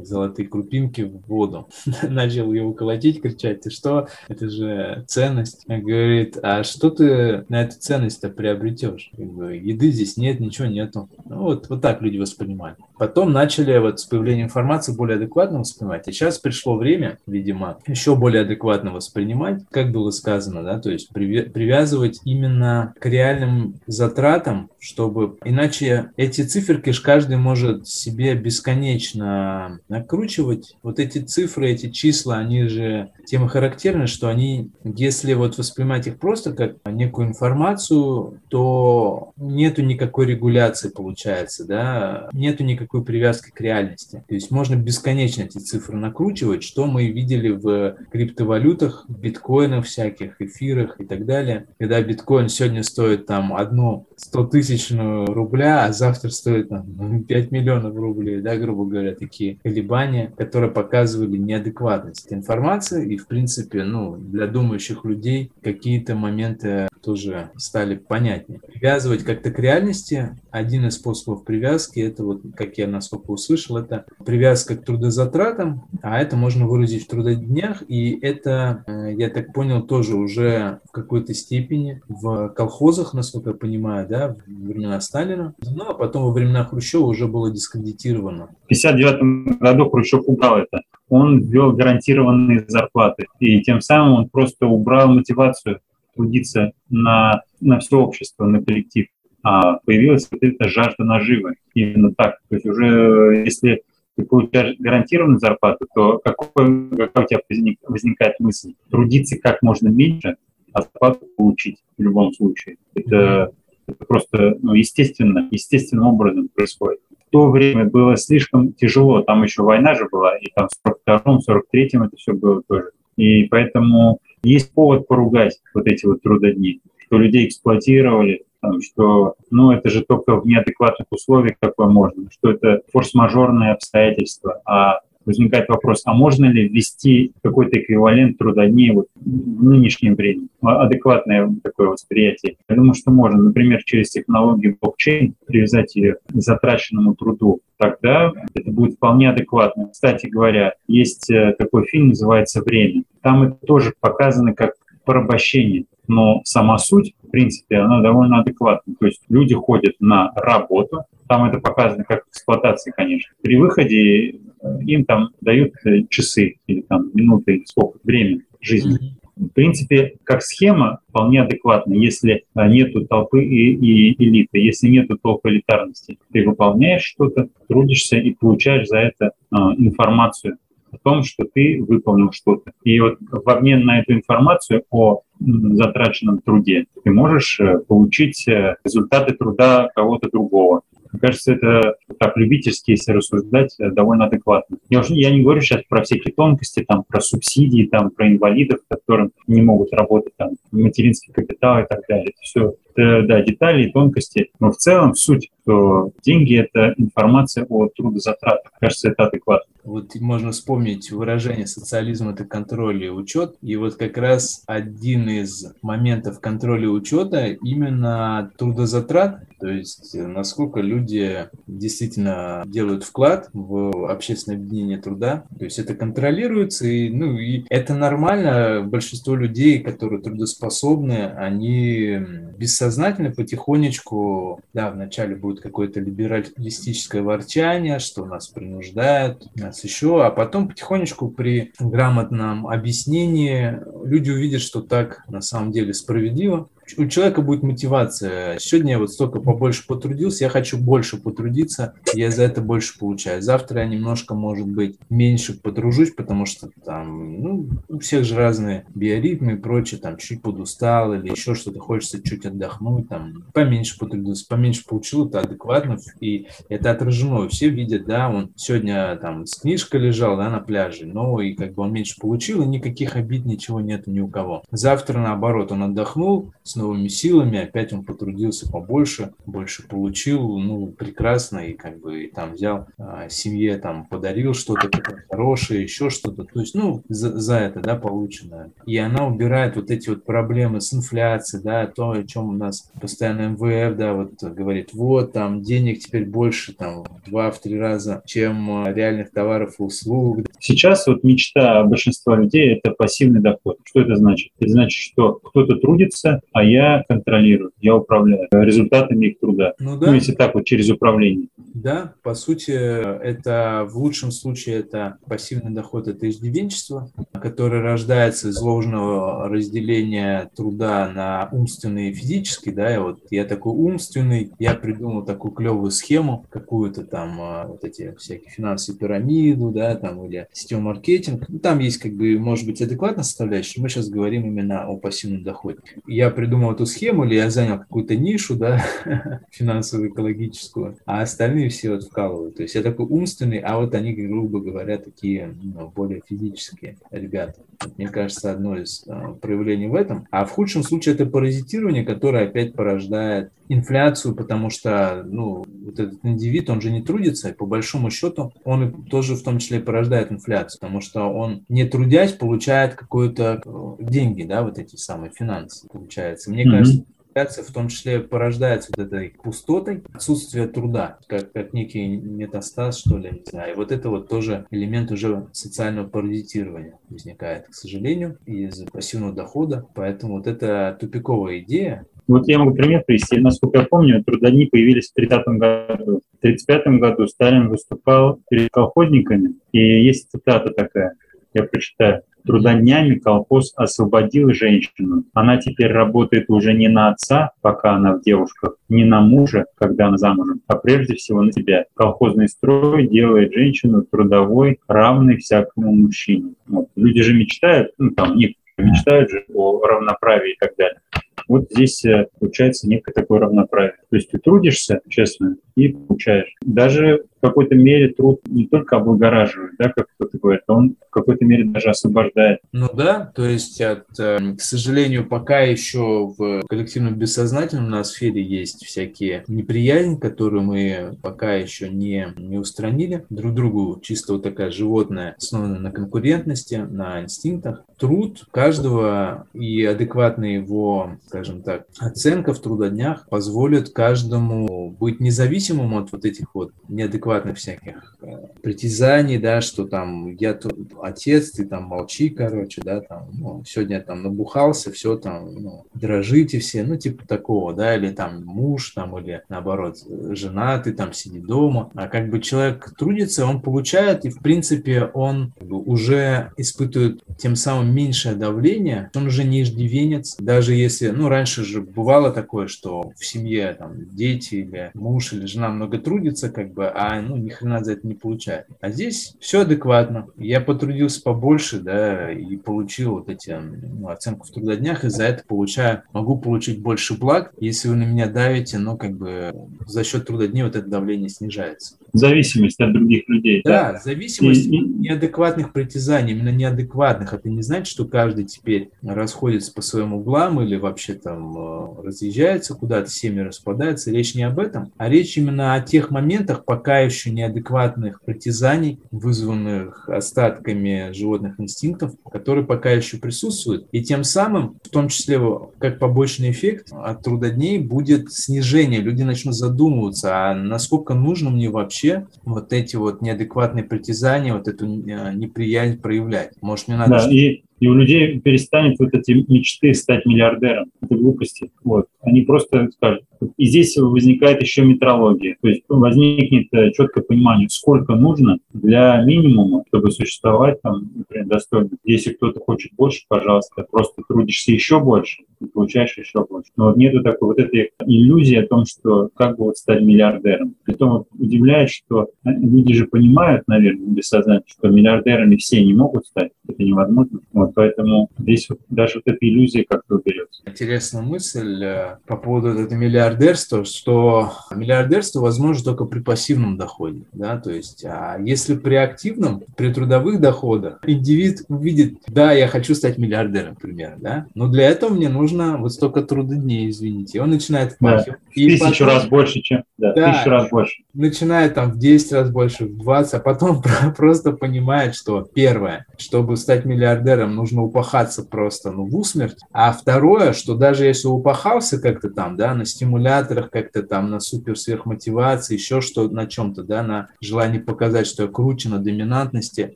золотые 0.03 0.47
крупинки 0.47 1.01
в 1.01 1.27
воду. 1.27 1.67
Начал 2.03 2.53
его 2.53 2.73
колотить, 2.73 3.21
кричать, 3.21 3.54
ты 3.55 3.69
что, 3.69 4.07
это 4.27 4.49
же 4.49 5.03
ценность. 5.07 5.65
Он 5.67 5.81
говорит, 5.81 6.37
а 6.41 6.63
что 6.63 6.89
ты 6.89 7.45
на 7.49 7.63
эту 7.63 7.79
ценность-то 7.79 8.29
приобретешь? 8.29 9.11
Еды 9.17 9.91
здесь 9.91 10.17
нет, 10.17 10.39
ничего 10.39 10.67
нету. 10.67 11.09
Ну, 11.25 11.43
вот, 11.43 11.69
вот 11.69 11.81
так 11.81 12.01
люди 12.01 12.17
воспринимали. 12.17 12.75
Потом 12.97 13.31
начали 13.31 13.77
вот 13.77 13.99
с 13.99 14.05
появлением 14.05 14.45
информации 14.45 14.95
более 14.95 15.17
адекватно 15.17 15.59
воспринимать. 15.59 16.07
И 16.07 16.11
сейчас 16.11 16.39
пришло 16.39 16.77
время, 16.77 17.17
видимо, 17.27 17.79
еще 17.87 18.15
более 18.15 18.43
адекватно 18.43 18.91
воспринимать, 18.91 19.63
как 19.69 19.91
было 19.91 20.11
сказано, 20.11 20.63
да, 20.63 20.79
то 20.79 20.91
есть 20.91 21.09
привязывать 21.09 22.21
именно 22.23 22.93
к 22.99 23.05
реальным 23.05 23.75
затратам, 23.87 24.69
чтобы 24.79 25.37
иначе 25.43 26.11
эти 26.15 26.41
циферки 26.41 26.91
ж 26.91 27.01
каждый 27.01 27.37
может 27.37 27.87
себе 27.87 28.35
бесконечно 28.35 29.79
накручивать. 29.89 30.75
Вот 30.83 30.99
эти 30.99 31.19
цифры, 31.19 31.71
эти 31.71 31.89
числа, 31.89 32.37
они 32.37 32.67
же 32.67 33.09
тем 33.35 33.47
и 33.47 33.49
характерны, 33.49 34.07
что 34.07 34.29
они, 34.29 34.71
если 34.85 35.33
вот 35.33 35.57
воспринимать 35.57 36.07
их 36.07 36.19
просто 36.19 36.53
как 36.53 36.77
некую 36.85 37.27
информацию, 37.27 38.39
то 38.47 39.33
нету 39.35 39.81
никакой 39.81 40.27
регуляции 40.27 40.87
получается, 40.87 41.65
да, 41.67 42.29
нету 42.31 42.63
никакой 42.63 43.03
привязки 43.03 43.51
к 43.51 43.59
реальности. 43.59 44.23
То 44.25 44.35
есть 44.35 44.51
можно 44.51 44.75
бесконечно 44.75 45.43
эти 45.43 45.57
цифры 45.57 45.97
накручивать, 45.97 46.63
что 46.63 46.85
мы 46.85 47.07
видели 47.07 47.49
в 47.49 47.97
криптовалютах, 48.09 49.03
биткоинах 49.09 49.83
всяких, 49.83 50.39
эфирах 50.39 51.01
и 51.01 51.05
так 51.05 51.25
далее. 51.25 51.67
Когда 51.77 52.01
биткоин 52.01 52.47
сегодня 52.47 52.83
стоит 52.83 53.25
там 53.25 53.53
одну 53.53 54.07
100 54.15 54.45
тысячную 54.45 55.25
рубля, 55.25 55.83
а 55.83 55.91
завтра 55.91 56.29
стоит 56.29 56.69
там, 56.69 57.23
5 57.27 57.51
миллионов 57.51 57.97
рублей, 57.97 58.39
да, 58.39 58.55
грубо 58.55 58.85
говоря, 58.85 59.13
такие 59.13 59.57
колебания, 59.61 60.31
которые 60.37 60.71
показывали 60.71 61.35
неадекватность 61.35 62.31
информации 62.31 63.13
и, 63.13 63.17
в 63.17 63.24
принципе, 63.27 63.83
ну, 63.83 64.17
для 64.17 64.47
думающих 64.47 65.05
людей 65.05 65.51
какие-то 65.61 66.15
моменты 66.15 66.87
тоже 67.05 67.51
стали 67.55 67.95
понятнее. 67.95 68.59
Привязывать 68.59 69.23
как-то 69.23 69.51
к 69.51 69.59
реальности, 69.59 70.35
один 70.49 70.87
из 70.87 70.95
способов 70.95 71.45
привязки, 71.45 71.99
это 71.99 72.23
вот, 72.23 72.41
как 72.55 72.77
я 72.77 72.87
насколько 72.87 73.31
услышал, 73.31 73.77
это 73.77 74.05
привязка 74.25 74.75
к 74.75 74.83
трудозатратам, 74.83 75.85
а 76.01 76.19
это 76.19 76.35
можно 76.35 76.67
выразить 76.67 77.05
в 77.05 77.07
трудоднях, 77.07 77.83
и 77.87 78.17
это, 78.19 78.83
э, 78.87 79.13
я 79.13 79.29
так 79.29 79.53
понял, 79.53 79.83
тоже 79.83 80.15
уже 80.15 80.79
в 80.89 80.91
какой-то 80.91 81.33
степени 81.35 82.01
в 82.09 82.49
колхозах, 82.49 83.13
насколько 83.13 83.51
я 83.51 83.55
понимаю, 83.55 84.07
да, 84.07 84.35
в 84.47 84.67
времена 84.67 84.99
Сталина, 84.99 85.53
ну, 85.59 85.83
а 85.87 85.93
потом 85.93 86.23
во 86.23 86.31
времена 86.31 86.65
Хрущева 86.65 87.05
уже 87.05 87.27
было 87.27 87.51
дискредитировано. 87.51 88.47
В 88.63 88.73
1959 88.73 89.59
году 89.59 89.89
Хрущев 89.89 90.23
убрал 90.25 90.57
это. 90.57 90.81
Он 91.09 91.39
ввел 91.39 91.71
гарантированные 91.73 92.65
зарплаты, 92.67 93.27
и 93.39 93.61
тем 93.61 93.81
самым 93.81 94.13
он 94.13 94.29
просто 94.29 94.65
убрал 94.65 95.09
мотивацию 95.09 95.81
трудиться 96.15 96.71
на, 96.89 97.43
на 97.61 97.79
все 97.79 97.97
общество, 97.99 98.45
на 98.45 98.63
коллектив. 98.63 99.07
А 99.43 99.77
появилась 99.85 100.27
вот 100.31 100.41
эта 100.41 100.67
жажда 100.69 101.03
наживы. 101.03 101.55
Именно 101.73 102.13
так. 102.15 102.39
То 102.49 102.55
есть 102.55 102.65
уже 102.65 103.43
если 103.45 103.83
ты 104.15 104.23
получаешь 104.25 104.77
гарантированную 104.79 105.39
зарплату, 105.39 105.87
то 105.93 106.19
какой, 106.19 106.89
какая 106.89 107.25
у 107.25 107.27
тебя 107.27 107.39
возник, 107.49 107.79
возникает 107.87 108.39
мысль? 108.39 108.73
Трудиться 108.89 109.37
как 109.37 109.61
можно 109.61 109.89
меньше, 109.89 110.37
а 110.73 110.81
зарплату 110.81 111.27
получить 111.37 111.77
в 111.97 112.01
любом 112.01 112.33
случае. 112.33 112.77
Это, 112.93 113.51
это 113.87 114.05
просто 114.05 114.57
ну, 114.61 114.73
естественно, 114.73 115.47
естественным 115.51 116.07
образом 116.07 116.49
происходит. 116.53 117.01
В 117.27 117.29
то 117.29 117.51
время 117.51 117.85
было 117.85 118.15
слишком 118.15 118.71
тяжело, 118.73 119.21
там 119.21 119.43
еще 119.43 119.63
война 119.63 119.95
же 119.95 120.07
была, 120.09 120.37
и 120.37 120.47
там 120.55 120.69
в 120.69 120.87
42-м, 120.87 121.39
43-м 121.47 122.03
это 122.03 122.15
все 122.15 122.33
было 122.33 122.63
тоже. 122.67 122.91
И 123.17 123.43
поэтому 123.45 124.19
есть 124.45 124.73
повод 124.73 125.07
поругать 125.07 125.59
вот 125.73 125.87
эти 125.87 126.05
вот 126.05 126.21
трудодни, 126.21 126.81
что 126.97 127.17
людей 127.17 127.47
эксплуатировали, 127.47 128.45
что 128.81 129.35
ну, 129.51 129.71
это 129.71 129.89
же 129.89 130.03
только 130.03 130.39
в 130.39 130.45
неадекватных 130.45 131.07
условиях 131.11 131.57
такое 131.59 131.87
можно, 131.87 132.29
что 132.31 132.51
это 132.51 132.81
форс-мажорные 132.91 133.73
обстоятельства, 133.73 134.61
а 134.65 134.99
возникает 135.25 135.69
вопрос, 135.69 136.01
а 136.05 136.13
можно 136.13 136.45
ли 136.45 136.67
ввести 136.67 137.33
какой-то 137.43 137.79
эквивалент 137.79 138.37
трудодней 138.37 138.91
вот 138.91 139.07
в 139.15 139.63
нынешнем 139.63 140.15
времени, 140.15 140.47
адекватное 140.61 141.53
такое 141.63 141.89
восприятие? 141.89 142.57
Я 142.69 142.75
думаю, 142.75 142.93
что 142.93 143.11
можно, 143.11 143.41
например, 143.41 143.83
через 143.83 144.09
технологию 144.09 144.77
блокчейн 144.79 145.35
привязать 145.45 145.95
ее 145.95 146.17
к 146.27 146.35
затраченному 146.35 147.15
труду. 147.15 147.61
Тогда 147.77 148.31
это 148.53 148.71
будет 148.71 148.95
вполне 148.95 149.29
адекватно. 149.29 149.89
Кстати 149.91 150.27
говоря, 150.27 150.73
есть 150.87 151.29
э, 151.29 151.53
такой 151.57 151.85
фильм, 151.85 152.09
называется 152.09 152.61
«Время». 152.61 153.03
Там 153.21 153.43
это 153.43 153.57
тоже 153.65 153.93
показано 153.99 154.53
как 154.53 154.73
порабощение. 155.05 155.85
Но 156.07 156.41
сама 156.43 156.77
суть, 156.77 157.15
в 157.23 157.31
принципе, 157.31 157.77
она 157.77 158.01
довольно 158.01 158.39
адекватна. 158.39 158.93
То 158.99 159.07
есть 159.07 159.23
люди 159.29 159.55
ходят 159.55 159.95
на 159.99 160.31
работу, 160.35 161.03
там 161.27 161.45
это 161.45 161.59
показано 161.59 162.03
как 162.03 162.25
эксплуатация, 162.27 162.93
конечно. 162.93 163.33
При 163.41 163.55
выходе 163.55 164.39
им 164.81 165.05
там 165.05 165.29
дают 165.41 165.73
э, 165.85 166.03
часы 166.09 166.55
или 166.67 166.81
там 166.81 167.11
минуты, 167.13 167.55
или 167.55 167.65
сколько, 167.65 167.99
время 168.03 168.41
жизни. 168.61 169.15
В 169.35 169.49
принципе, 169.49 170.15
как 170.23 170.41
схема 170.41 170.99
вполне 171.09 171.41
адекватна, 171.41 171.93
если 171.93 172.45
э, 172.55 172.67
нету 172.67 173.05
толпы 173.05 173.43
и, 173.43 173.73
и 173.73 174.23
элиты, 174.23 174.59
если 174.59 174.87
нету 174.87 175.17
толпы 175.21 175.49
элитарности. 175.49 176.17
Ты 176.31 176.45
выполняешь 176.47 177.03
что-то, 177.03 177.49
трудишься 177.67 178.17
и 178.17 178.33
получаешь 178.33 178.87
за 178.87 178.99
это 178.99 179.31
а, 179.51 179.73
информацию 179.75 180.57
о 180.91 180.97
том, 180.97 181.23
что 181.23 181.45
ты 181.53 181.83
выполнил 181.85 182.31
что-то. 182.31 182.71
И 182.83 182.99
вот 183.01 183.17
в 183.19 183.49
обмен 183.49 183.85
на 183.85 183.99
эту 183.99 184.13
информацию 184.13 184.83
о 184.89 185.21
затраченном 185.39 186.39
труде 186.39 186.85
ты 187.03 187.11
можешь 187.11 187.59
получить 187.87 188.47
результаты 188.47 189.33
труда 189.33 189.89
кого-то 189.93 190.29
другого. 190.31 190.81
Мне 191.15 191.19
кажется, 191.21 191.53
это 191.53 191.95
так 192.19 192.35
любительски, 192.35 192.91
если 192.91 193.13
рассуждать, 193.13 193.73
э, 193.79 193.89
довольно 193.89 194.25
адекватно. 194.25 194.77
Я, 194.89 194.99
уже, 194.99 195.13
я 195.13 195.31
не 195.31 195.41
говорю 195.41 195.61
сейчас 195.61 195.81
про 195.87 196.03
всякие 196.03 196.33
тонкости, 196.33 196.83
там, 196.85 197.05
про 197.07 197.21
субсидии, 197.21 197.85
там, 197.85 198.09
про 198.09 198.27
инвалидов, 198.27 198.79
которые 198.89 199.29
не 199.47 199.61
могут 199.61 199.93
работать, 199.93 200.33
там, 200.35 200.51
материнский 200.71 201.31
капитал 201.31 201.79
и 201.79 201.87
так 201.87 202.01
далее. 202.09 202.25
Это 202.25 202.37
все 202.41 202.73
это, 202.93 203.21
да, 203.27 203.41
детали 203.41 203.87
и 203.87 203.91
тонкости. 203.91 204.49
Но 204.59 204.71
в 204.71 204.77
целом 204.77 205.15
суть, 205.15 205.51
что 205.65 206.11
деньги– 206.23 206.57
это 206.57 206.93
информация 206.97 207.65
о 207.67 207.87
трудозатратах. 207.89 208.71
Кажется, 208.79 209.09
это 209.09 209.25
адекватно. 209.25 209.71
Вот 209.83 210.15
можно 210.15 210.51
вспомнить 210.51 211.11
выражение 211.11 211.67
«социализм– 211.67 212.29
это 212.29 212.43
контроль 212.43 213.03
и 213.05 213.09
учет». 213.09 213.55
И 213.61 213.75
вот 213.75 213.95
как 213.95 214.17
раз 214.17 214.63
один 214.65 215.29
из 215.29 215.73
моментов 215.83 216.39
контроля 216.39 216.85
и 216.85 216.87
учета 216.87 217.45
именно 217.47 218.51
трудозатрат, 218.57 219.43
то 219.59 219.67
есть 219.67 220.15
насколько 220.15 220.79
люди 220.79 221.47
действительно 221.67 222.63
делают 222.65 223.03
вклад 223.03 223.49
в 223.53 224.09
общественное 224.11 224.57
объединение 224.57 224.97
труда. 224.97 225.45
То 225.57 225.65
есть 225.65 225.77
это 225.77 225.93
контролируется, 225.93 226.87
и, 226.87 227.09
ну, 227.09 227.37
и 227.37 227.65
это 227.69 227.93
нормально. 227.93 228.83
Большинство 228.83 229.35
людей, 229.35 229.79
которые 229.79 230.21
трудоспособны, 230.21 231.27
они 231.37 232.19
бессознательно 232.57 233.31
потихонечку, 233.31 234.61
да, 234.73 234.89
вначале 234.89 235.35
будет 235.55 235.63
какое-то 235.63 235.99
либералистическое 235.99 237.21
ворчание, 237.21 237.99
что 237.99 238.25
нас 238.25 238.47
принуждают, 238.47 239.47
нас 239.55 239.83
еще, 239.83 240.25
а 240.25 240.29
потом 240.29 240.67
потихонечку 240.67 241.29
при 241.29 241.73
грамотном 241.79 242.67
объяснении 242.67 243.79
люди 244.05 244.31
увидят, 244.31 244.61
что 244.61 244.81
так 244.81 245.23
на 245.27 245.41
самом 245.41 245.71
деле 245.71 245.93
справедливо, 245.93 246.69
у 246.97 247.05
человека 247.07 247.41
будет 247.41 247.63
мотивация. 247.63 248.57
Сегодня 248.59 248.93
я 248.93 248.99
вот 248.99 249.11
столько 249.11 249.39
побольше 249.39 249.85
потрудился, 249.87 250.45
я 250.45 250.49
хочу 250.49 250.77
больше 250.77 251.17
потрудиться, 251.17 251.93
я 252.13 252.31
за 252.31 252.43
это 252.43 252.61
больше 252.61 252.97
получаю. 252.97 253.41
Завтра 253.41 253.81
я 253.81 253.87
немножко, 253.87 254.35
может 254.35 254.67
быть, 254.67 254.97
меньше 255.09 255.59
подружусь, 255.59 256.11
потому 256.11 256.45
что 256.45 256.69
там, 256.85 257.41
ну, 257.41 257.69
у 257.89 257.99
всех 257.99 258.23
же 258.23 258.35
разные 258.35 258.85
биоритмы 258.93 259.53
и 259.53 259.57
прочее, 259.57 259.99
там, 259.99 260.17
чуть 260.17 260.41
подустал 260.41 261.13
или 261.13 261.29
еще 261.29 261.55
что-то, 261.55 261.79
хочется 261.79 262.21
чуть 262.21 262.45
отдохнуть, 262.45 263.09
там, 263.09 263.45
поменьше 263.53 263.97
потрудился, 263.97 264.45
поменьше 264.47 264.85
получил, 264.85 265.27
это 265.27 265.41
адекватно, 265.41 265.97
и 266.19 266.47
это 266.69 266.91
отражено. 266.91 267.47
Все 267.49 267.69
видят, 267.69 268.05
да, 268.05 268.29
он 268.29 268.51
сегодня 268.55 269.15
там 269.17 269.45
с 269.45 269.55
книжкой 269.55 270.01
лежал, 270.01 270.37
да, 270.37 270.49
на 270.49 270.59
пляже, 270.59 271.05
но 271.05 271.41
и 271.41 271.53
как 271.53 271.73
бы 271.73 271.83
он 271.83 271.93
меньше 271.93 272.19
получил, 272.19 272.61
и 272.61 272.67
никаких 272.67 273.15
обид, 273.15 273.45
ничего 273.45 273.81
нету 273.81 274.11
ни 274.11 274.19
у 274.19 274.27
кого. 274.27 274.63
Завтра, 274.71 275.19
наоборот, 275.19 275.71
он 275.71 275.83
отдохнул, 275.83 276.53
с 276.63 276.74
новыми 276.75 277.07
силами, 277.07 277.59
опять 277.59 277.93
он 277.93 278.03
потрудился 278.03 278.71
побольше, 278.71 279.31
больше 279.45 279.87
получил, 279.87 280.57
ну, 280.57 280.87
прекрасно, 280.87 281.59
и 281.59 281.73
как 281.73 281.99
бы 281.99 282.23
и 282.23 282.27
там 282.27 282.53
взял 282.53 282.87
а, 282.97 283.29
семье, 283.29 283.77
там, 283.77 284.05
подарил 284.05 284.53
что-то 284.53 284.89
хорошее, 285.29 285.83
еще 285.83 286.09
что-то, 286.09 286.43
то 286.43 286.59
есть, 286.59 286.75
ну, 286.75 287.03
за, 287.09 287.37
за 287.39 287.55
это, 287.55 287.79
да, 287.79 287.95
полученное. 287.95 288.71
И 288.85 288.97
она 288.97 289.27
убирает 289.27 289.75
вот 289.75 289.91
эти 289.91 290.09
вот 290.09 290.25
проблемы 290.25 290.81
с 290.81 290.93
инфляцией, 290.93 291.63
да, 291.63 291.87
то, 291.87 292.11
о 292.11 292.23
чем 292.23 292.49
у 292.49 292.53
нас 292.53 292.89
постоянно 292.99 293.49
МВФ, 293.49 293.97
да, 293.97 294.13
вот 294.13 294.43
говорит, 294.43 294.89
вот, 294.93 295.33
там, 295.33 295.61
денег 295.61 295.99
теперь 295.99 296.25
больше, 296.25 296.73
там, 296.73 297.03
в 297.03 297.29
два-в 297.29 297.59
три 297.59 297.79
раза, 297.79 298.21
чем 298.25 298.83
а, 298.83 298.91
реальных 298.91 299.31
товаров 299.31 299.75
и 299.79 299.83
услуг. 299.83 300.39
Сейчас 300.59 301.07
вот 301.07 301.23
мечта 301.23 301.83
большинства 301.83 302.35
людей– 302.35 302.75
это 302.83 302.91
пассивный 302.91 303.41
доход. 303.41 303.77
Что 303.83 304.01
это 304.01 304.15
значит? 304.15 304.51
Это 304.59 304.71
значит, 304.71 304.99
что 304.99 305.33
кто-то 305.33 305.75
трудится, 305.77 306.41
а 306.51 306.63
я 306.65 307.03
контролирую, 307.07 307.71
я 307.79 307.95
управляю 307.95 308.47
результатами 308.51 309.27
их 309.27 309.39
труда. 309.39 309.73
Ну, 309.79 309.97
да. 309.97 310.07
ну 310.07 310.13
если 310.13 310.33
так 310.33 310.55
вот, 310.55 310.65
через 310.65 310.89
управление. 310.89 311.47
Да, 311.57 312.13
по 312.23 312.33
сути, 312.33 312.71
это 312.71 313.87
в 313.89 313.97
лучшем 313.97 314.31
случае 314.31 314.77
это 314.77 315.17
пассивный 315.27 315.71
доход, 315.71 316.07
это 316.07 316.29
иждивенчество, 316.29 317.09
которое 317.33 317.81
рождается 317.81 318.49
из 318.49 318.61
ложного 318.61 319.49
разделения 319.49 320.49
труда 320.55 321.11
на 321.13 321.49
умственный 321.51 322.09
и 322.09 322.13
физический, 322.13 322.71
да, 322.71 322.93
и 322.93 322.97
вот 322.97 323.19
я 323.29 323.45
такой 323.45 323.73
умственный, 323.73 324.51
я 324.59 324.73
придумал 324.73 325.25
такую 325.25 325.51
клевую 325.51 325.91
схему, 325.91 326.45
какую-то 326.49 327.05
там 327.05 327.37
а, 327.41 327.67
вот 327.67 327.83
эти 327.83 328.15
всякие 328.17 328.49
финансовые 328.49 328.99
пирамиду, 328.99 329.71
да, 329.71 329.95
там 329.95 330.25
или 330.25 330.47
сетевой 330.51 330.83
маркетинг, 330.83 331.45
ну, 331.47 331.59
там 331.59 331.79
есть 331.79 331.97
как 331.97 332.13
бы, 332.13 332.37
может 332.39 332.65
быть, 332.65 332.81
адекватная 332.81 333.23
составляющая, 333.23 333.81
мы 333.81 333.89
сейчас 333.89 334.09
говорим 334.09 334.45
именно 334.45 334.85
о 334.85 334.97
пассивном 334.97 335.43
доходе. 335.43 335.79
Я 336.07 336.29
придумал 336.29 336.54
эту 336.63 336.85
схему, 336.85 337.25
или 337.25 337.35
я 337.35 337.49
занял 337.49 337.79
какую-то 337.79 338.15
нишу, 338.15 338.55
да, 338.55 338.83
финансовую, 339.51 340.09
экологическую, 340.09 340.97
а 341.05 341.21
остальные 341.21 341.69
все 341.69 341.91
вот 341.91 342.03
вкалывают. 342.03 342.57
То 342.57 342.63
есть 342.63 342.75
я 342.75 342.81
такой 342.81 343.05
умственный, 343.05 343.59
а 343.59 343.77
вот 343.77 343.93
они, 343.95 344.13
грубо 344.13 344.59
говоря, 344.59 344.97
такие 344.97 345.53
ну, 345.61 345.91
более 345.95 346.21
физические 346.27 346.97
ребята. 347.11 347.61
Мне 347.97 348.07
кажется, 348.07 348.51
одно 348.51 348.77
из 348.77 349.03
э, 349.07 349.35
проявлений 349.41 349.87
в 349.87 349.95
этом. 349.95 350.27
А 350.31 350.45
в 350.45 350.51
худшем 350.51 350.83
случае 350.83 351.15
это 351.15 351.25
паразитирование, 351.25 352.03
которое 352.03 352.47
опять 352.47 352.73
порождает 352.73 353.51
инфляцию, 353.69 354.35
потому 354.35 354.69
что 354.69 355.23
ну, 355.25 355.65
вот 355.67 355.99
этот 355.99 356.19
индивид, 356.23 356.69
он 356.69 356.81
же 356.81 356.91
не 356.91 357.01
трудится, 357.01 357.49
и 357.49 357.53
по 357.53 357.65
большому 357.65 358.11
счету 358.11 358.53
он 358.63 359.03
тоже 359.05 359.35
в 359.35 359.43
том 359.43 359.59
числе 359.59 359.79
порождает 359.79 360.31
инфляцию, 360.31 360.79
потому 360.79 361.01
что 361.01 361.23
он, 361.31 361.65
не 361.67 361.85
трудясь, 361.85 362.33
получает 362.33 362.95
какое-то 362.95 363.61
э, 363.65 363.95
деньги, 363.99 364.43
да, 364.43 364.63
вот 364.63 364.77
эти 364.77 364.95
самые 364.95 365.31
финансы, 365.31 365.87
получается. 365.87 366.44
Мне 366.51 366.65
mm-hmm. 366.65 367.05
кажется, 367.33 367.63
в 367.63 367.73
том 367.73 367.89
числе 367.89 368.19
порождается 368.19 368.91
вот 368.95 369.05
этой 369.05 369.33
пустотой, 369.43 370.03
отсутствие 370.13 370.67
труда, 370.67 371.19
как, 371.27 371.51
как 371.51 371.73
некий 371.73 372.07
метастаз, 372.07 372.99
что 372.99 373.17
ли, 373.17 373.31
не 373.31 373.43
знаю. 373.49 373.73
И 373.73 373.75
вот 373.75 373.91
это 373.91 374.09
вот 374.09 374.29
тоже 374.29 374.65
элемент 374.71 375.11
уже 375.11 375.47
социального 375.51 376.07
паразитирования 376.07 376.97
возникает, 377.09 377.67
к 377.67 377.73
сожалению, 377.73 378.37
из 378.45 378.83
пассивного 378.91 379.33
дохода. 379.33 379.85
Поэтому 379.95 380.37
вот 380.37 380.47
эта 380.47 380.97
тупиковая 380.99 381.59
идея, 381.59 382.05
вот 382.27 382.47
я 382.47 382.57
могу 382.57 382.73
пример 382.73 383.03
привести. 383.05 383.39
Насколько 383.39 383.79
я 383.79 383.85
помню, 383.85 384.23
трудодни 384.23 384.65
появились 384.65 385.09
в 385.09 385.13
30 385.13 385.45
году. 385.59 386.21
В 386.33 386.41
35 386.41 386.87
году 386.99 387.27
Сталин 387.27 387.69
выступал 387.69 388.39
перед 388.49 388.69
колхозниками, 388.71 389.55
и 389.71 389.79
есть 389.79 390.31
цитата 390.31 390.71
такая, 390.71 391.15
я 391.53 391.63
прочитаю. 391.63 392.23
Трудоднями 392.45 393.15
колхоз 393.15 393.73
освободил 393.75 394.53
женщину. 394.53 395.23
Она 395.33 395.57
теперь 395.57 395.91
работает 395.91 396.45
уже 396.49 396.73
не 396.73 396.87
на 396.87 397.09
отца, 397.09 397.51
пока 397.61 397.95
она 397.95 398.13
в 398.13 398.21
девушках, 398.21 398.77
не 398.87 399.03
на 399.03 399.21
мужа, 399.21 399.65
когда 399.77 400.07
она 400.07 400.17
замужем, 400.17 400.61
а 400.67 400.75
прежде 400.75 401.15
всего 401.15 401.41
на 401.41 401.51
себя. 401.51 401.85
Колхозный 401.95 402.47
строй 402.47 403.07
делает 403.07 403.53
женщину 403.53 404.03
трудовой, 404.03 404.79
равной 404.87 405.37
всякому 405.37 405.93
мужчине. 405.93 406.53
Вот. 406.67 406.89
Люди 406.95 407.21
же 407.21 407.33
мечтают, 407.33 407.91
ну 407.97 408.11
там, 408.11 408.37
некоторые 408.37 408.91
мечтают 408.91 409.29
же 409.31 409.45
о 409.53 409.81
равноправии 409.85 410.53
и 410.53 410.57
так 410.59 410.75
далее. 410.77 410.99
Вот 411.47 411.67
здесь 411.71 412.03
э, 412.05 412.27
получается 412.39 412.87
некое 412.87 413.11
такое 413.11 413.39
равноправие. 413.39 413.95
То 414.09 414.15
есть 414.15 414.31
ты 414.31 414.39
трудишься 414.39 415.01
честно 415.09 415.57
и 415.75 415.89
получаешь. 415.89 416.53
Даже 416.61 417.25
какой-то 417.47 417.75
мере 417.75 418.09
труд 418.09 418.41
не 418.47 418.67
только 418.67 418.97
облагораживает, 418.97 419.73
да, 419.77 419.91
как 419.95 420.07
кто-то 420.15 420.37
говорит, 420.37 420.61
он 420.67 420.95
в 421.07 421.09
какой-то 421.09 421.45
мере 421.45 421.65
даже 421.65 421.89
освобождает. 421.89 422.59
Ну 422.71 422.89
да, 422.93 423.31
то 423.35 423.45
есть, 423.45 423.81
от, 423.81 424.05
э, 424.19 424.55
к 424.57 424.61
сожалению, 424.61 425.27
пока 425.27 425.61
еще 425.61 426.33
в 426.37 426.63
коллективном 426.67 427.15
бессознательном 427.15 427.89
на 427.89 428.03
сфере 428.03 428.43
есть 428.43 428.85
всякие 428.85 429.43
неприязнь, 429.47 430.19
которую 430.19 430.63
мы 430.63 431.17
пока 431.21 431.55
еще 431.55 431.89
не, 431.89 432.33
не 432.37 432.57
устранили 432.57 433.25
друг 433.29 433.53
другу, 433.53 433.99
чисто 434.01 434.33
вот 434.33 434.43
такая 434.43 434.71
животная, 434.71 435.35
основанная 435.37 435.79
на 435.79 435.91
конкурентности, 435.91 436.75
на 436.75 437.21
инстинктах. 437.21 437.83
Труд 437.97 438.45
каждого 438.51 439.47
и 439.53 439.83
адекватная 439.85 440.55
его, 440.55 441.11
скажем 441.27 441.61
так, 441.61 441.85
оценка 441.99 442.53
в 442.53 442.59
трудоднях 442.59 443.27
позволит 443.29 443.89
каждому 443.89 444.89
быть 444.91 445.19
независимым 445.19 445.95
от 445.95 446.11
вот 446.11 446.25
этих 446.25 446.53
вот 446.53 446.71
неадекватных 446.89 447.34
неадекватных 447.35 447.57
всяких 447.57 448.15
э, 448.21 448.47
притязаний, 448.61 449.37
да, 449.37 449.61
что 449.61 449.85
там 449.85 450.35
я 450.35 450.53
тут 450.53 450.93
отец, 451.01 451.51
ты 451.51 451.65
там 451.65 451.83
молчи, 451.83 452.29
короче, 452.29 452.81
да, 452.83 453.01
там, 453.01 453.29
ну, 453.33 453.63
сегодня 453.65 454.01
там 454.01 454.23
набухался, 454.23 454.91
все 454.91 455.17
там, 455.17 455.53
ну, 455.53 455.85
дрожите 455.93 456.59
все, 456.59 456.83
ну, 456.83 456.97
типа 456.97 457.27
такого, 457.27 457.73
да, 457.73 457.95
или 457.95 458.11
там 458.11 458.43
муж, 458.45 458.91
там, 458.91 459.17
или 459.17 459.41
наоборот, 459.49 459.97
жена, 460.07 460.79
ты 460.79 460.93
там 460.93 461.13
сиди 461.13 461.39
дома, 461.39 461.91
а 461.95 462.07
как 462.07 462.29
бы 462.29 462.39
человек 462.39 462.93
трудится, 462.97 463.45
он 463.45 463.61
получает, 463.61 464.25
и 464.25 464.29
в 464.29 464.39
принципе 464.39 465.05
он 465.13 465.53
уже 465.59 466.51
испытывает 466.57 467.23
тем 467.37 467.55
самым 467.55 467.93
меньшее 467.93 468.35
давление, 468.35 469.09
он 469.15 469.27
уже 469.27 469.43
не 469.43 469.61
иждивенец, 469.61 470.37
даже 470.39 470.73
если, 470.73 471.09
ну, 471.09 471.29
раньше 471.29 471.63
же 471.63 471.81
бывало 471.81 472.31
такое, 472.31 472.67
что 472.67 473.11
в 473.17 473.25
семье 473.25 473.75
там 473.77 474.09
дети 474.09 474.55
или 474.55 474.91
муж 474.93 475.33
или 475.33 475.45
жена 475.45 475.69
много 475.69 475.97
трудится, 475.97 476.49
как 476.49 476.73
бы, 476.73 476.87
а 476.87 477.14
ну, 477.21 477.37
ни 477.37 477.49
хрена 477.49 477.83
за 477.83 477.93
это 477.93 478.07
не 478.07 478.15
получает. 478.15 478.67
А 478.81 478.89
здесь 478.89 479.35
все 479.39 479.61
адекватно. 479.61 480.27
Я 480.37 480.61
потрудился 480.61 481.21
побольше, 481.21 481.79
да, 481.79 482.31
и 482.31 482.57
получил 482.57 483.13
вот 483.13 483.29
эти 483.29 483.51
ну, 483.51 484.09
оценку 484.09 484.45
в 484.47 484.51
трудоднях, 484.51 485.03
и 485.03 485.09
за 485.09 485.23
это 485.23 485.43
получаю, 485.45 486.03
могу 486.13 486.37
получить 486.37 486.81
больше 486.81 487.17
благ. 487.17 487.53
Если 487.59 487.87
вы 487.87 487.95
на 487.95 488.03
меня 488.03 488.27
давите, 488.27 488.77
но 488.77 488.97
как 488.97 489.13
бы 489.15 489.53
за 489.85 490.03
счет 490.03 490.25
трудодней 490.27 490.63
вот 490.63 490.75
это 490.75 490.87
давление 490.87 491.29
снижается. 491.29 491.95
Зависимость 492.15 492.79
от 492.79 492.93
других 492.93 493.27
людей. 493.27 493.61
Да, 493.65 493.91
да? 493.91 493.99
зависимость 493.99 494.67
и, 494.67 494.79
неадекватных 494.79 495.73
притязаний, 495.73 496.31
именно 496.31 496.49
неадекватных. 496.49 497.33
Это 497.33 497.49
не 497.49 497.61
значит, 497.61 497.87
что 497.87 498.05
каждый 498.05 498.45
теперь 498.45 498.89
расходится 499.03 499.73
по 499.73 499.81
своим 499.81 500.13
углам 500.13 500.61
или 500.61 500.77
вообще 500.77 501.15
там 501.15 501.57
э, 501.57 502.03
разъезжается 502.03 502.73
куда-то, 502.73 503.09
семьи 503.09 503.41
распадаются. 503.41 504.11
Речь 504.11 504.33
не 504.33 504.43
об 504.43 504.59
этом, 504.59 504.93
а 504.95 505.09
речь 505.09 505.37
именно 505.37 505.73
о 505.73 505.81
тех 505.81 506.09
моментах, 506.09 506.63
пока 506.63 506.99
еще 506.99 507.31
неадекватных 507.31 508.21
притязаний, 508.21 509.01
вызванных 509.11 510.07
остатками 510.07 511.11
животных 511.11 511.59
инстинктов, 511.59 512.13
которые 512.31 512.65
пока 512.65 512.91
еще 512.91 513.17
присутствуют. 513.17 513.87
И 513.91 514.01
тем 514.01 514.23
самым, 514.23 514.79
в 514.83 514.89
том 514.89 515.09
числе 515.09 515.37
как 515.79 515.99
побочный 515.99 516.51
эффект 516.51 516.93
от 516.93 517.23
трудодней, 517.23 517.79
будет 517.79 518.31
снижение. 518.31 519.01
Люди 519.01 519.23
начнут 519.23 519.53
задумываться, 519.53 520.29
а 520.33 520.55
насколько 520.55 521.13
нужно 521.13 521.49
мне 521.49 521.69
вообще 521.69 522.04
вот 522.43 522.73
эти 522.73 522.95
вот 522.95 523.21
неадекватные 523.21 523.83
притязания, 523.83 524.53
вот 524.53 524.67
эту 524.67 524.85
э, 524.85 525.33
неприязнь 525.33 525.99
проявлять. 525.99 526.53
Может, 526.61 526.87
мне 526.87 526.97
надо... 526.97 527.19
Да, 527.19 527.31
и 527.31 527.63
и 527.79 527.87
у 527.87 527.93
людей 527.93 528.39
перестанет 528.39 528.97
вот 528.99 529.13
эти 529.13 529.31
мечты 529.51 529.93
стать 529.93 530.25
миллиардером. 530.25 530.91
Это 531.01 531.15
глупости. 531.15 531.71
Вот. 531.83 532.07
Они 532.21 532.41
просто 532.41 532.89
скажут. 532.93 533.23
И 533.57 533.65
здесь 533.65 533.97
возникает 533.97 534.61
еще 534.61 534.83
метрология. 534.83 535.57
То 535.61 535.67
есть 535.67 535.83
возникнет 535.89 536.73
э, 536.73 536.91
четкое 536.93 537.23
понимание, 537.23 537.67
сколько 537.69 538.15
нужно 538.15 538.59
для 538.73 539.21
минимума, 539.23 539.83
чтобы 539.87 540.11
существовать 540.11 540.81
там, 540.81 541.11
например, 541.15 541.47
достойно. 541.47 541.89
Если 542.05 542.31
кто-то 542.31 542.61
хочет 542.61 542.93
больше, 542.95 543.25
пожалуйста, 543.27 543.85
просто 543.91 544.21
трудишься 544.27 544.71
еще 544.71 544.99
больше 545.01 545.43
получаешь 545.73 546.17
еще 546.17 546.45
больше. 546.45 546.71
Но 546.75 546.93
нету 546.95 547.21
такой 547.23 547.49
вот 547.49 547.59
этой 547.59 547.91
иллюзии 548.05 548.57
о 548.57 548.67
том, 548.67 548.85
что 548.85 549.29
как 549.35 549.57
бы 549.57 549.65
вот 549.65 549.77
стать 549.77 550.01
миллиардером. 550.01 550.75
Притом 550.83 551.09
вот 551.09 551.27
удивляет, 551.37 551.89
что 551.89 552.29
э, 552.43 552.49
люди 552.51 552.93
же 552.93 553.07
понимают, 553.07 553.67
наверное, 553.67 554.07
бессознательно, 554.07 554.63
что 554.67 554.89
миллиардерами 554.89 555.55
все 555.55 555.83
не 555.83 555.93
могут 555.93 556.25
стать. 556.25 556.51
Это 556.67 556.83
невозможно. 556.83 557.39
Вот 557.53 557.73
поэтому 557.75 558.29
здесь 558.37 558.67
вот 558.69 558.79
даже 558.89 559.15
вот 559.15 559.23
эта 559.25 559.37
иллюзия 559.41 559.85
как-то 559.87 560.15
уберется. 560.15 560.61
Интересная 560.65 561.21
мысль 561.21 561.83
э, 561.83 562.17
по 562.27 562.37
поводу 562.37 562.69
этого 562.69 562.97
миллиардерства, 562.97 563.85
что 563.85 564.51
миллиардерство 564.73 565.41
возможно 565.41 565.83
только 565.85 566.05
при 566.05 566.19
пассивном 566.19 566.77
доходе. 566.77 567.23
Да? 567.33 567.57
То 567.57 567.71
есть, 567.71 568.03
а 568.05 568.37
если 568.39 568.75
при 568.75 568.95
активном, 568.95 569.63
при 569.75 569.93
трудовых 569.93 570.39
доходах, 570.39 570.99
индивид 571.05 571.63
увидит, 571.69 572.19
да, 572.27 572.51
я 572.51 572.67
хочу 572.67 572.95
стать 572.95 573.17
миллиардером, 573.17 573.71
например, 573.71 574.15
да? 574.19 574.47
но 574.55 574.67
для 574.67 574.89
этого 574.89 575.13
мне 575.13 575.29
нужно 575.29 575.54
нужно 575.55 575.77
вот 575.77 575.93
столько 575.93 576.21
трудодней, 576.21 576.89
извините. 576.89 577.37
И 577.37 577.41
он 577.41 577.49
начинает 577.49 577.93
впахивать. 577.93 578.39
Да, 578.39 578.51
и 578.53 578.69
тысячу 578.69 579.05
потом, 579.05 579.07
раз 579.07 579.27
больше, 579.27 579.61
чем... 579.61 579.83
Да, 579.97 580.13
да, 580.13 580.33
тысячу 580.33 580.49
раз 580.49 580.69
больше. 580.69 581.03
Начинает 581.13 581.73
там 581.73 581.91
в 581.91 581.97
10 581.97 582.31
раз 582.33 582.49
больше, 582.49 582.85
в 582.85 582.97
20, 582.97 583.33
а 583.33 583.39
потом 583.39 583.81
просто 584.17 584.51
понимает, 584.51 585.15
что 585.15 585.41
первое, 585.41 586.05
чтобы 586.17 586.57
стать 586.57 586.85
миллиардером, 586.85 587.55
нужно 587.55 587.83
упахаться 587.83 588.43
просто, 588.43 588.91
ну, 588.91 589.05
в 589.05 589.15
усмерть. 589.15 589.57
А 589.71 589.91
второе, 589.91 590.53
что 590.53 590.75
даже 590.75 591.05
если 591.05 591.27
упахался 591.27 591.99
как-то 591.99 592.29
там, 592.29 592.57
да, 592.57 592.73
на 592.73 592.85
стимуляторах, 592.85 593.69
как-то 593.69 594.03
там, 594.03 594.29
на 594.29 594.39
супер-сверхмотивации, 594.39 595.75
еще 595.75 596.01
что 596.01 596.29
на 596.29 596.47
чем-то, 596.47 596.83
да, 596.83 597.03
на 597.03 597.29
желании 597.41 597.79
показать, 597.79 598.27
что 598.27 598.43
я 598.43 598.49
круче, 598.49 598.89
на 598.89 598.99
доминантности, 598.99 599.95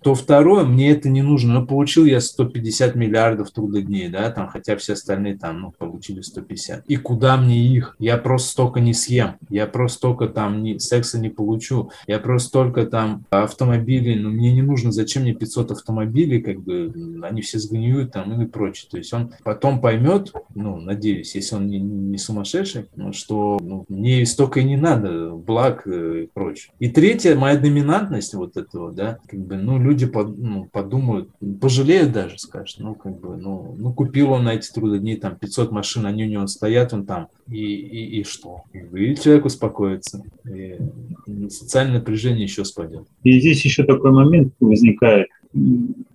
то 0.03 0.15
второе, 0.15 0.63
мне 0.63 0.91
это 0.91 1.09
не 1.09 1.21
нужно. 1.21 1.53
Но 1.53 1.65
получил 1.65 2.05
я 2.05 2.21
150 2.21 2.95
миллиардов 2.95 3.51
трудодней, 3.51 4.09
да, 4.09 4.29
там, 4.31 4.47
хотя 4.47 4.75
все 4.77 4.93
остальные 4.93 5.37
там, 5.39 5.61
ну, 5.61 5.71
получили 5.71 6.21
150. 6.21 6.85
И 6.87 6.95
куда 6.97 7.37
мне 7.37 7.65
их? 7.65 7.95
Я 7.99 8.17
просто 8.17 8.51
столько 8.51 8.79
не 8.79 8.93
съем. 8.93 9.35
Я 9.49 9.67
просто 9.67 9.97
столько 9.97 10.27
там 10.27 10.63
не, 10.63 10.79
секса 10.79 11.19
не 11.19 11.29
получу. 11.29 11.91
Я 12.07 12.19
просто 12.19 12.49
столько 12.49 12.85
там 12.85 13.25
автомобилей, 13.29 14.15
ну, 14.15 14.29
мне 14.29 14.51
не 14.51 14.61
нужно, 14.61 14.91
зачем 14.91 15.23
мне 15.23 15.33
500 15.33 15.71
автомобилей, 15.71 16.41
как 16.41 16.61
бы, 16.61 16.93
они 17.23 17.41
все 17.41 17.59
сгниют 17.59 18.11
там 18.11 18.41
и 18.41 18.45
прочее. 18.45 18.87
То 18.89 18.97
есть 18.97 19.13
он 19.13 19.33
потом 19.43 19.81
поймет, 19.81 20.33
ну, 20.55 20.77
надеюсь, 20.77 21.35
если 21.35 21.55
он 21.55 21.67
не, 21.67 21.79
не 21.79 22.17
сумасшедший, 22.17 22.87
ну, 22.95 23.13
что 23.13 23.59
ну, 23.61 23.85
мне 23.89 24.25
столько 24.25 24.59
и 24.59 24.63
не 24.63 24.77
надо, 24.77 25.31
благ 25.31 25.83
э, 25.85 26.23
и 26.23 26.27
прочее. 26.27 26.73
И 26.79 26.89
третье, 26.89 27.35
моя 27.35 27.57
доминантность 27.57 28.33
вот 28.33 28.57
этого, 28.57 28.91
да, 28.91 29.19
как 29.27 29.39
бы, 29.39 29.57
ну, 29.57 29.79
люди 29.79 30.05
под, 30.05 30.37
ну, 30.37 30.65
подумают, 30.65 31.29
пожалеют 31.61 32.11
даже, 32.11 32.37
скажут, 32.37 32.79
ну, 32.79 32.95
как 32.95 33.19
бы, 33.19 33.37
ну, 33.37 33.75
ну, 33.77 33.93
купил 33.93 34.31
он 34.31 34.45
на 34.45 34.55
эти 34.55 34.71
трудодни 34.71 35.15
там 35.15 35.28
500 35.35 35.71
машин, 35.71 36.05
они 36.05 36.25
у 36.25 36.27
него 36.27 36.47
стоят, 36.47 36.93
он 36.93 37.05
там, 37.05 37.27
и, 37.47 37.57
и, 37.57 38.19
и 38.19 38.23
что? 38.23 38.63
И 38.73 39.15
человек 39.15 39.45
успокоится, 39.45 40.23
и 40.45 40.77
социальное 41.49 41.99
напряжение 41.99 42.43
еще 42.43 42.65
спадет. 42.65 43.07
И 43.23 43.39
здесь 43.39 43.63
еще 43.65 43.83
такой 43.83 44.11
момент 44.11 44.53
возникает, 44.59 45.27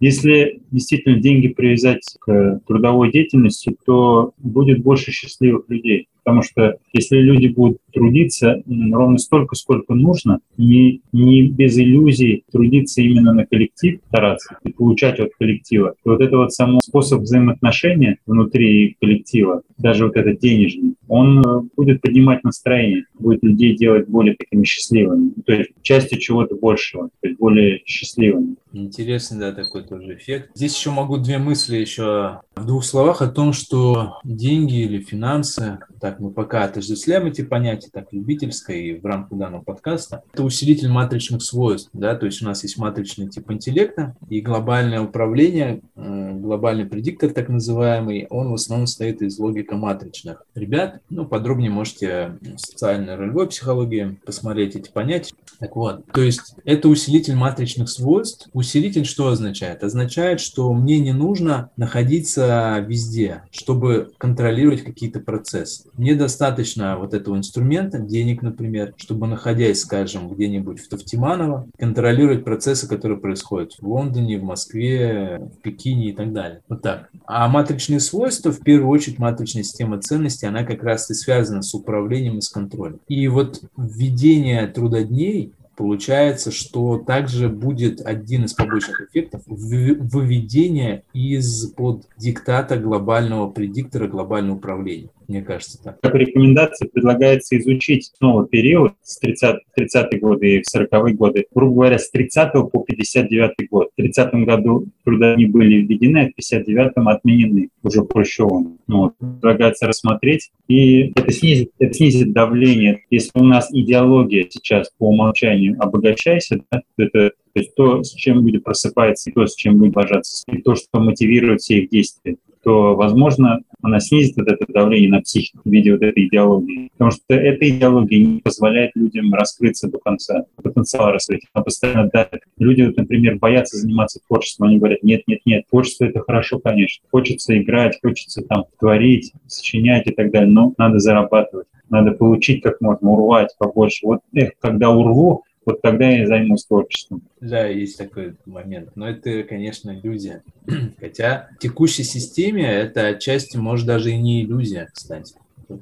если 0.01 0.61
действительно 0.71 1.21
деньги 1.21 1.49
привязать 1.49 2.03
к 2.21 2.61
трудовой 2.67 3.11
деятельности, 3.11 3.77
то 3.85 4.33
будет 4.39 4.83
больше 4.83 5.11
счастливых 5.11 5.69
людей. 5.69 6.09
Потому 6.25 6.43
что 6.43 6.77
если 6.93 7.19
люди 7.19 7.49
будут 7.49 7.79
трудиться 7.93 8.63
ровно 8.67 9.19
столько, 9.19 9.57
сколько 9.57 9.95
нужно, 9.95 10.41
не, 10.57 11.03
не 11.13 11.49
без 11.49 11.77
иллюзий 11.79 12.45
трудиться 12.51 13.03
именно 13.03 13.33
на 13.33 13.47
коллектив, 13.47 14.01
стараться 14.09 14.57
и 14.65 14.73
получать 14.73 15.21
от 15.21 15.31
коллектива, 15.39 15.95
то 16.03 16.13
вот 16.13 16.21
это 16.21 16.37
вот 16.39 16.53
само 16.53 16.81
способ 16.81 17.23
взаимоотношения 17.23 18.19
внутри 18.27 18.97
коллектива, 19.01 19.63
даже 19.79 20.07
вот 20.07 20.17
этот 20.17 20.39
денежный, 20.41 20.95
он 21.09 21.41
э, 21.41 21.63
будет 21.77 22.01
поднимать 22.01 22.43
настроение, 22.45 23.05
будет 23.19 23.43
людей 23.43 23.77
делать 23.77 24.09
более 24.09 24.35
такими 24.35 24.65
счастливыми, 24.65 25.33
то 25.45 25.53
есть 25.53 25.71
частью 25.83 26.19
чего-то 26.19 26.55
большего, 26.57 27.11
то 27.21 27.29
есть 27.29 27.39
более 27.39 27.83
счастливыми. 27.85 28.57
Интересный, 28.73 29.39
да, 29.39 29.53
такой 29.53 29.85
тоже 29.85 30.17
эффект. 30.17 30.51
Здесь 30.55 30.77
еще 30.77 30.91
могу 30.91 31.17
две 31.19 31.39
мысли 31.39 31.77
еще 31.77 32.41
в 32.57 32.67
двух 32.67 32.85
словах 32.85 33.23
о 33.23 33.29
том, 33.29 33.53
что 33.53 34.19
деньги 34.25 34.83
или 34.83 35.01
финансы, 35.01 35.79
так 36.01 36.14
мы 36.21 36.31
пока 36.31 36.65
отождествляем 36.65 37.27
эти 37.27 37.43
понятия, 37.43 37.89
так 37.93 38.13
любительское 38.13 38.77
и 38.77 38.99
в 38.99 39.05
рамках 39.05 39.39
данного 39.39 39.63
подкаста, 39.63 40.23
это 40.33 40.43
усилитель 40.43 40.89
матричных 40.89 41.43
свойств, 41.43 41.91
да, 41.93 42.15
то 42.15 42.27
есть 42.27 42.43
у 42.43 42.47
нас 42.47 42.63
есть 42.63 42.79
матричный 42.79 43.29
тип 43.29 43.51
интеллекта 43.51 44.17
и 44.29 44.41
глобальное 44.41 45.01
управление, 45.01 45.83
э, 45.97 46.33
глобальный 46.35 46.87
предиктор 46.87 47.31
так 47.31 47.49
называемый, 47.49 48.27
он 48.31 48.51
в 48.51 48.55
основном 48.55 48.87
состоит 48.87 49.23
из 49.23 49.39
логико-матричных 49.39 50.45
ребят. 50.55 51.01
Ну, 51.11 51.27
подробнее 51.27 51.71
можете 51.71 52.39
в 52.41 52.59
социальной 52.59 53.17
ролевой 53.17 53.49
психологии 53.49 54.19
посмотреть 54.25 54.77
эти 54.77 54.91
понятия. 54.91 55.35
Так 55.59 55.77
вот, 55.77 56.05
то 56.13 56.23
есть 56.23 56.55
это 56.65 56.89
усилитель 56.89 57.35
матричных 57.35 57.89
свойств, 57.89 58.49
Усилитель 58.55 59.05
что 59.05 59.29
означает? 59.29 59.83
Означает, 59.83 60.41
что 60.41 60.73
мне 60.73 60.99
не 60.99 61.13
нужно 61.13 61.71
находиться 61.77 62.85
везде, 62.87 63.43
чтобы 63.51 64.13
контролировать 64.17 64.83
какие-то 64.83 65.21
процессы. 65.21 65.89
Мне 66.05 66.15
достаточно 66.15 66.99
вот 66.99 67.15
этого 67.15 67.35
инструмента, 67.35 67.99
денег, 67.99 68.43
например, 68.43 68.93
чтобы, 68.99 69.27
находясь, 69.27 69.81
скажем, 69.81 70.29
где-нибудь 70.29 70.79
в 70.79 70.87
Тавтиманово, 70.91 71.67
контролировать 71.79 72.45
процессы, 72.45 72.87
которые 72.87 73.19
происходят 73.19 73.73
в 73.81 73.89
Лондоне, 73.89 74.39
в 74.39 74.43
Москве, 74.43 75.41
в 75.41 75.63
Пекине 75.63 76.11
и 76.11 76.13
так 76.13 76.35
далее. 76.35 76.61
Вот 76.69 76.83
так. 76.83 77.09
А 77.25 77.49
матричные 77.49 78.01
свойства, 78.01 78.53
в 78.53 78.61
первую 78.61 78.91
очередь, 78.91 79.19
матричная 79.19 79.63
система 79.63 79.99
ценностей, 79.99 80.45
она 80.45 80.63
как 80.65 80.83
раз 80.83 81.11
и 81.11 81.15
связана 81.15 81.63
с 81.63 81.73
управлением 81.73 82.37
и 82.37 82.43
с 82.43 82.51
контролем. 82.51 83.01
И 83.09 83.27
вот 83.29 83.63
введение 83.75 84.67
трудодней 84.67 85.55
получается, 85.75 86.51
что 86.51 86.99
также 86.99 87.49
будет 87.49 88.01
один 88.05 88.45
из 88.45 88.53
побочных 88.53 89.01
эффектов 89.09 89.43
выведения 89.47 91.03
из-под 91.15 92.07
диктата 92.19 92.77
глобального 92.77 93.51
предиктора 93.51 94.07
глобального 94.07 94.57
управления 94.57 95.09
мне 95.29 95.43
кажется 95.43 95.83
так. 95.83 96.01
Как 96.01 96.15
рекомендация 96.15 96.89
предлагается 96.89 97.59
изучить 97.59 98.13
снова 98.19 98.47
период 98.47 98.93
с 99.03 99.19
30, 99.19 99.57
30 99.75 100.21
годы 100.21 100.57
и 100.57 100.63
40-е 100.63 101.15
годы, 101.15 101.47
грубо 101.55 101.75
говоря, 101.75 101.99
с 101.99 102.11
30 102.11 102.53
по 102.53 102.85
59 102.85 103.69
год. 103.71 103.89
В 103.93 103.97
30 103.97 104.35
году 104.47 104.87
труда 105.05 105.35
не 105.37 105.47
были 105.47 105.77
введены, 105.77 106.19
а 106.19 106.29
в 106.29 106.39
59-м 106.39 107.09
отменены 107.09 107.69
уже 107.83 108.05
Хрущевым. 108.05 108.79
Ну, 108.87 108.99
вот. 109.03 109.15
Предлагается 109.19 109.87
рассмотреть, 109.87 110.51
и 110.69 111.13
это 111.17 111.31
снизит, 111.33 111.71
это 111.79 111.95
снизит 111.95 112.33
давление. 112.33 113.05
Если 113.11 113.33
у 113.35 113.45
нас 113.45 113.69
идеология 113.73 114.47
сейчас 114.51 114.91
по 114.99 115.09
умолчанию 115.09 115.77
обогащайся, 115.81 116.61
да, 116.71 116.83
это 116.97 117.33
то 117.55 117.61
есть 117.61 117.75
то, 117.77 118.03
с 118.03 118.11
чем 118.11 118.45
люди 118.45 118.59
просыпаются, 118.59 119.31
и 119.31 119.33
то, 119.33 119.47
с 119.47 119.55
чем 119.55 119.81
люди 119.81 119.95
ложатся, 119.95 120.43
и 120.51 120.61
то, 120.61 120.75
что 120.75 120.99
мотивирует 120.99 121.61
все 121.61 121.79
их 121.79 121.89
действия 121.89 122.37
то, 122.65 122.97
возможно, 122.97 123.61
она 123.83 124.01
снизит 124.01 124.37
вот 124.37 124.49
это 124.49 124.65
давление 124.73 125.11
на 125.11 125.21
психику 125.21 125.61
в 125.65 125.71
виде 125.71 125.93
вот 125.93 126.03
этой 126.03 126.27
идеологии. 126.27 126.89
Потому 126.93 127.11
что 127.11 127.35
эта 127.35 127.69
идеология 127.69 128.25
не 128.25 128.41
позволяет 128.41 128.93
людям 128.95 129.33
раскрыться 129.35 129.89
до 129.89 129.99
конца, 129.99 130.47
потенциал 130.63 131.13
раскрыть. 131.13 131.43
Она 131.53 131.65
постоянно 131.65 132.11
давит. 132.13 132.43
Люди, 132.59 132.83
вот, 132.83 132.97
например, 132.97 133.37
боятся 133.39 133.77
заниматься 133.77 134.21
творчеством. 134.27 134.69
Они 134.69 134.79
говорят, 134.79 135.03
нет, 135.03 135.23
нет, 135.27 135.41
нет, 135.45 135.65
творчество— 135.69 136.05
это 136.07 136.21
хорошо, 136.21 136.59
конечно. 136.59 137.05
Хочется 137.11 137.57
играть, 137.61 137.99
хочется 138.03 138.43
там 138.43 138.65
творить, 138.81 139.33
сочинять 139.47 140.07
и 140.07 140.13
так 140.13 140.31
далее, 140.31 140.51
но 140.51 140.73
надо 140.79 140.99
зарабатывать. 140.99 141.67
Надо 141.91 142.13
получить 142.13 142.63
как 142.63 142.81
можно, 142.81 143.11
урвать 143.11 143.55
побольше. 143.59 144.07
Вот 144.07 144.21
эх, 144.33 144.53
когда 144.59 144.91
урву, 144.91 145.45
вот 145.67 145.83
тогда 145.83 146.09
я 146.11 146.27
займусь 146.27 146.65
творчеством. 146.65 147.23
Да, 147.41 147.67
есть 147.67 147.99
такой 147.99 148.35
момент. 148.47 148.91
Но 148.95 149.09
это, 149.09 149.43
конечно, 149.45 149.99
иллюзия. 149.99 150.43
Хотя 151.01 151.49
в 151.57 151.59
текущей 151.59 152.05
системе 152.05 152.67
это 152.67 153.07
отчасти, 153.09 153.57
может, 153.57 153.87
даже 153.87 154.13
и 154.13 154.19
не 154.19 154.43
иллюзия, 154.45 154.89
кстати 154.93 155.35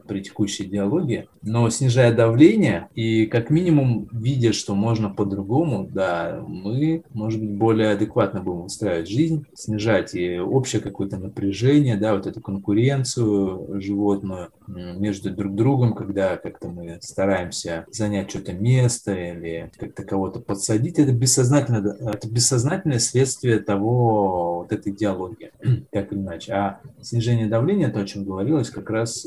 при 0.07 0.21
текущей 0.21 0.65
идеологии, 0.65 1.29
но 1.43 1.69
снижая 1.71 2.15
давление 2.15 2.89
и 2.95 3.27
как 3.27 3.51
минимум 3.51 4.09
видя, 4.13 4.53
что 4.53 4.75
можно 4.75 5.11
по-другому, 5.11 5.89
да, 5.93 6.43
мы, 6.47 7.03
может 7.13 7.41
быть, 7.41 7.51
более 7.51 7.91
адекватно 7.91 8.41
будем 8.41 8.65
устраивать 8.65 9.09
жизнь, 9.09 9.47
снижать 9.55 10.15
и 10.15 10.39
общее 10.39 10.81
какое-то 10.81 11.19
напряжение, 11.19 11.97
да, 11.97 12.15
вот 12.15 12.27
эту 12.27 12.41
конкуренцию 12.41 13.81
животную 13.81 14.49
между 14.67 15.31
друг 15.31 15.55
другом, 15.55 15.95
когда 15.95 16.37
как-то 16.37 16.69
мы 16.69 16.99
стараемся 17.01 17.87
занять 17.91 18.31
что-то 18.31 18.53
место 18.53 19.13
или 19.13 19.71
как-то 19.77 20.05
кого-то 20.05 20.41
подсадить, 20.41 20.99
это 20.99 21.13
бессознательно, 21.13 21.97
это 22.13 22.29
бессознательное 22.29 22.99
следствие 22.99 23.59
того, 23.59 24.59
вот 24.63 24.73
этой 24.73 24.93
идеологии, 24.93 25.53
как 25.93 26.13
иначе. 26.13 26.53
А 26.53 26.81
снижение 27.01 27.47
давления, 27.47 27.91
то, 27.91 28.01
о 28.01 28.05
чем 28.05 28.25
говорилось, 28.25 28.71
как 28.71 28.91
раз 28.91 29.27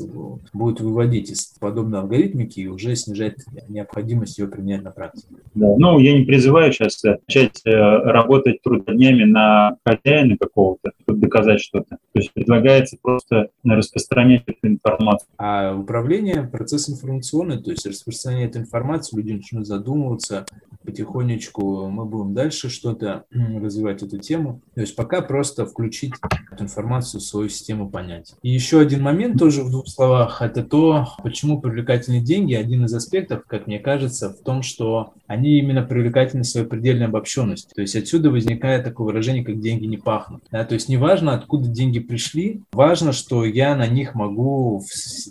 будет 0.52 0.80
выводить 0.80 1.30
из 1.30 1.46
подобной 1.60 2.00
алгоритмики 2.00 2.60
и 2.60 2.66
уже 2.66 2.96
снижать 2.96 3.36
необходимость 3.68 4.38
ее 4.38 4.48
применять 4.48 4.82
на 4.82 4.90
практике. 4.90 5.26
Да. 5.54 5.74
Ну, 5.78 5.98
я 5.98 6.18
не 6.18 6.24
призываю 6.24 6.72
сейчас 6.72 7.02
начать 7.02 7.60
э, 7.64 7.70
работать 7.70 8.62
трудоднями 8.62 9.24
на 9.24 9.76
хозяина 9.84 10.36
какого-то, 10.38 10.92
чтобы 11.02 11.20
доказать 11.20 11.60
что-то. 11.60 11.96
То 12.12 12.18
есть 12.18 12.32
предлагается 12.32 12.96
просто 13.00 13.48
распространять 13.64 14.42
эту 14.46 14.68
информацию. 14.68 15.28
А 15.38 15.74
управление– 15.74 16.48
процесс 16.52 16.88
информационный, 16.88 17.62
то 17.62 17.70
есть 17.70 17.86
распространять 17.86 18.50
эту 18.50 18.60
информацию, 18.60 19.20
люди 19.20 19.32
начнут 19.32 19.66
задумываться, 19.66 20.46
потихонечку 20.86 21.88
мы 21.88 22.04
будем 22.04 22.34
дальше 22.34 22.70
что-то 22.70 23.24
развивать 23.30 24.02
эту 24.02 24.18
тему. 24.18 24.62
То 24.74 24.80
есть 24.80 24.96
пока 24.96 25.20
просто 25.20 25.66
включить 25.66 26.12
эту 26.50 26.64
информацию 26.64 27.20
в 27.20 27.24
свою 27.24 27.48
систему 27.48 27.90
понятий. 27.90 28.34
И 28.42 28.50
еще 28.50 28.80
один 28.80 29.02
момент 29.02 29.38
тоже 29.38 29.62
в 29.62 29.70
двух 29.70 29.88
словах, 29.88 30.40
это 30.40 30.62
то, 30.62 31.08
почему 31.22 31.60
привлекательны 31.60 32.20
деньги. 32.20 32.54
Один 32.54 32.84
из 32.84 32.94
аспектов, 32.94 33.44
как 33.46 33.66
мне 33.66 33.78
кажется, 33.78 34.30
в 34.30 34.42
том, 34.42 34.62
что 34.62 35.14
они 35.26 35.58
именно 35.58 35.82
привлекательны 35.82 36.44
своей 36.44 36.66
предельной 36.66 37.06
обобщенностью. 37.06 37.74
То 37.74 37.82
есть 37.82 37.96
отсюда 37.96 38.30
возникает 38.30 38.84
такое 38.84 39.06
выражение, 39.06 39.44
как 39.44 39.60
деньги 39.60 39.86
не 39.86 39.96
пахнут. 39.96 40.44
Да? 40.50 40.64
То 40.64 40.74
есть 40.74 40.88
неважно, 40.88 41.34
откуда 41.34 41.68
деньги 41.68 41.98
пришли, 41.98 42.62
важно, 42.72 43.12
что 43.12 43.44
я 43.44 43.74
на 43.74 43.86
них 43.86 44.14
могу 44.14 44.82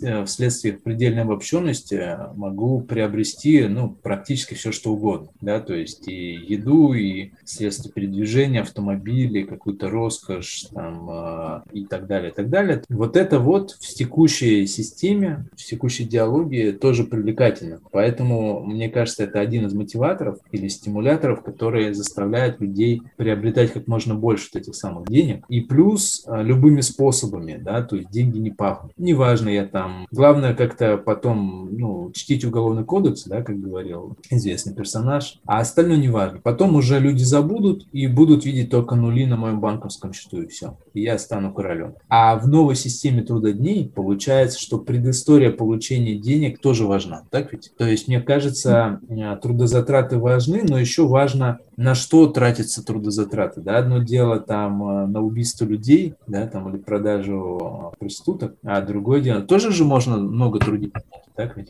э, 0.02 0.24
вследствие 0.24 0.74
их 0.74 0.82
предельной 0.82 1.22
обобщенности 1.22 2.16
могу 2.34 2.80
приобрести 2.80 3.66
ну, 3.68 3.90
практически 3.90 4.54
все, 4.54 4.72
что 4.72 4.92
угодно. 4.92 5.28
Да? 5.46 5.60
То 5.60 5.74
есть 5.74 6.08
и 6.08 6.34
еду, 6.34 6.92
и 6.92 7.30
средства 7.44 7.88
передвижения, 7.92 8.62
автомобили, 8.62 9.44
какую-то 9.44 9.88
роскошь 9.88 10.66
там, 10.74 11.08
э, 11.08 11.60
и 11.72 11.84
так 11.84 12.08
далее, 12.08 12.32
и 12.32 12.34
так 12.34 12.50
далее. 12.50 12.82
Вот 12.88 13.16
это 13.16 13.38
вот 13.38 13.70
в 13.70 13.94
текущей 13.94 14.66
системе, 14.66 15.46
в 15.52 15.62
текущей 15.62 16.02
идеологии 16.02 16.72
тоже 16.72 17.04
привлекательно. 17.04 17.80
Поэтому, 17.92 18.64
мне 18.64 18.88
кажется, 18.88 19.22
это 19.22 19.38
один 19.38 19.66
из 19.66 19.72
мотиваторов 19.72 20.38
или 20.50 20.66
стимуляторов, 20.66 21.44
которые 21.44 21.94
заставляют 21.94 22.60
людей 22.60 23.02
приобретать 23.16 23.72
как 23.72 23.86
можно 23.86 24.16
больше 24.16 24.48
вот 24.52 24.60
этих 24.60 24.74
самых 24.74 25.06
денег. 25.06 25.44
И 25.48 25.60
плюс 25.60 26.24
э, 26.26 26.42
любыми 26.42 26.80
способами, 26.80 27.56
да, 27.56 27.82
то 27.82 27.94
есть 27.94 28.10
деньги 28.10 28.38
не 28.38 28.50
пахнут. 28.50 28.90
Неважно, 28.96 29.48
я 29.48 29.64
там... 29.64 30.08
Главное 30.10 30.54
как-то 30.54 30.96
потом, 30.96 31.68
ну, 31.70 32.10
чтить 32.12 32.44
уголовный 32.44 32.84
кодекс, 32.84 33.22
да, 33.26 33.42
как 33.42 33.60
говорил 33.60 34.16
известный 34.28 34.74
персонаж, 34.74 35.35
а 35.44 35.60
остальное 35.60 35.96
неважно. 35.96 36.40
Потом 36.42 36.74
уже 36.74 36.98
люди 36.98 37.22
забудут 37.22 37.86
и 37.92 38.06
будут 38.06 38.44
видеть 38.44 38.70
только 38.70 38.94
нули 38.94 39.26
на 39.26 39.36
моем 39.36 39.60
банковском 39.60 40.12
счету 40.12 40.42
и 40.42 40.46
все. 40.46 40.78
И 40.94 41.02
я 41.02 41.18
стану 41.18 41.52
королем. 41.52 41.94
А 42.08 42.36
в 42.36 42.48
новой 42.48 42.74
системе 42.74 43.22
трудодней 43.22 43.88
получается, 43.94 44.60
что 44.60 44.78
предыстория 44.78 45.50
получения 45.50 46.14
денег 46.16 46.60
тоже 46.60 46.86
важна, 46.86 47.22
так 47.30 47.52
ведь? 47.52 47.72
То 47.76 47.86
есть, 47.86 48.08
мне 48.08 48.20
кажется, 48.20 49.00
э, 49.08 49.36
трудозатраты 49.42 50.18
важны, 50.18 50.64
но 50.68 50.78
еще 50.78 51.06
важно, 51.06 51.58
на 51.76 51.94
что 51.94 52.26
тратятся 52.26 52.84
трудозатраты. 52.84 53.60
Да? 53.60 53.78
Одно 53.78 53.98
дело 53.98 54.40
там 54.40 54.82
э, 54.82 55.06
на 55.06 55.20
убийство 55.20 55.64
людей, 55.64 56.14
да, 56.26 56.46
там, 56.46 56.68
или 56.70 56.78
продажу 56.78 57.92
э, 57.92 57.96
проституток, 57.98 58.56
а 58.64 58.80
другое 58.80 59.20
дело, 59.20 59.42
тоже 59.42 59.72
же 59.72 59.84
можно 59.84 60.16
много 60.16 60.58
трудиться, 60.58 61.02
так 61.34 61.56
ведь? 61.56 61.68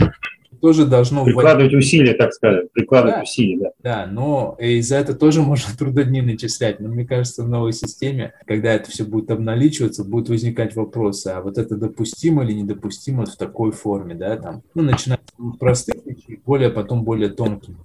Тоже 0.61 0.87
должно... 0.87 1.25
Прикладывать 1.25 1.73
вводить... 1.73 1.87
усилия, 1.87 2.15
так 2.15 2.33
сказать, 2.33 2.73
прикладывать 2.73 3.17
да, 3.17 3.23
усилия, 3.23 3.59
да. 3.59 3.71
Да, 3.83 4.07
но 4.11 4.57
и 4.59 4.81
за 4.81 4.97
это 4.97 5.15
тоже 5.15 5.43
можно 5.43 5.77
трудодни 5.77 6.21
начислять. 6.21 6.81
Но 6.81 6.89
мне 6.89 7.07
кажется, 7.07 7.45
в 7.45 7.49
новой 7.49 7.73
системе, 7.73 8.35
когда 8.47 8.73
это 8.73 8.91
все 8.91 9.05
будет 9.05 9.31
обналичиваться, 9.31 10.05
будут 10.05 10.29
возникать 10.29 10.75
вопросы, 10.77 11.29
а 11.29 11.41
вот 11.41 11.59
это 11.59 11.77
допустимо 11.77 12.45
или 12.45 12.53
недопустимо 12.53 13.27
в 13.27 13.37
такой 13.37 13.73
форме, 13.73 14.15
да, 14.15 14.37
там, 14.37 14.63
ну, 14.75 14.83
начиная 14.83 15.19
с 15.19 15.57
простых 15.59 16.05
вещей, 16.05 16.41
более 16.45 16.71
потом 16.71 17.05
более 17.05 17.29
тонкими 17.29 17.77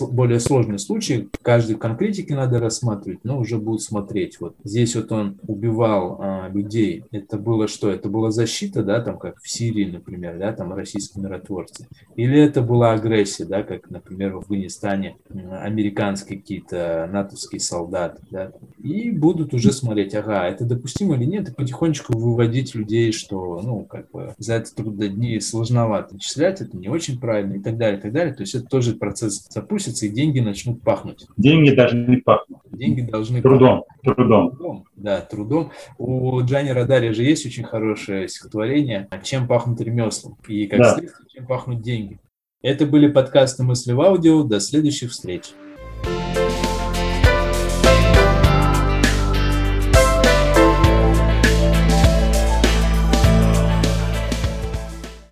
более 0.00 0.40
сложный 0.40 0.78
случай, 0.78 1.28
каждый 1.42 1.76
конкретики 1.76 2.32
надо 2.32 2.58
рассматривать, 2.58 3.20
но 3.24 3.38
уже 3.38 3.58
будут 3.58 3.82
смотреть. 3.82 4.40
Вот 4.40 4.56
здесь 4.64 4.96
вот 4.96 5.12
он 5.12 5.38
убивал 5.46 6.18
а, 6.20 6.48
людей. 6.48 7.04
Это 7.10 7.36
было 7.36 7.68
что? 7.68 7.90
Это 7.90 8.08
была 8.08 8.30
защита, 8.30 8.82
да, 8.82 9.00
там 9.00 9.18
как 9.18 9.40
в 9.40 9.50
Сирии, 9.50 9.90
например, 9.90 10.38
да, 10.38 10.52
там 10.52 10.72
российские 10.72 11.24
миротворцы. 11.24 11.86
Или 12.16 12.40
это 12.40 12.62
была 12.62 12.92
агрессия, 12.92 13.44
да, 13.44 13.62
как, 13.62 13.90
например, 13.90 14.34
в 14.34 14.38
Афганистане 14.38 15.16
американские 15.60 16.38
какие-то 16.38 17.08
натовские 17.12 17.60
солдаты, 17.60 18.22
да. 18.30 18.52
И 18.82 19.10
будут 19.10 19.54
уже 19.54 19.72
смотреть, 19.72 20.14
ага, 20.14 20.48
это 20.48 20.64
допустимо 20.64 21.16
или 21.16 21.24
нет, 21.24 21.48
и 21.48 21.52
потихонечку 21.52 22.16
выводить 22.16 22.74
людей, 22.74 23.12
что, 23.12 23.60
ну, 23.62 23.84
как 23.84 24.10
бы 24.10 24.34
за 24.38 24.54
это 24.54 24.74
трудодни 24.74 25.38
сложновато 25.38 26.14
начислять, 26.14 26.60
это 26.60 26.76
не 26.76 26.88
очень 26.88 27.20
правильно 27.20 27.54
и 27.54 27.60
так 27.60 27.76
далее, 27.76 27.98
и 27.98 28.02
так 28.02 28.12
далее. 28.12 28.34
То 28.34 28.42
есть 28.42 28.54
это 28.54 28.66
тоже 28.66 28.94
процесс 28.94 29.46
запущен 29.50 29.73
запустится, 29.74 30.06
и 30.06 30.08
деньги 30.08 30.40
начнут 30.40 30.82
пахнуть. 30.82 31.26
Деньги 31.36 31.70
должны 31.70 32.20
пахнуть. 32.20 32.60
Деньги 32.70 33.02
должны 33.02 33.42
трудом, 33.42 33.82
пахнуть. 33.82 34.16
Трудом. 34.16 34.50
Трудом. 34.50 34.84
Да, 34.96 35.20
трудом. 35.20 35.72
У 35.98 36.40
Джани 36.42 36.70
Радари 36.70 37.12
же 37.12 37.24
есть 37.24 37.46
очень 37.46 37.64
хорошее 37.64 38.28
стихотворение 38.28 39.08
«Чем 39.22 39.46
пахнут 39.46 39.80
ремесла?» 39.80 40.32
и 40.48 40.66
как 40.66 40.78
да. 40.80 40.94
следствие, 40.94 41.28
чем 41.28 41.46
пахнут 41.46 41.82
деньги. 41.82 42.18
Это 42.62 42.86
были 42.86 43.08
подкасты 43.08 43.62
«Мысли 43.62 43.92
в 43.92 44.00
аудио». 44.00 44.42
До 44.42 44.60
следующих 44.60 45.10
встреч. 45.10 45.52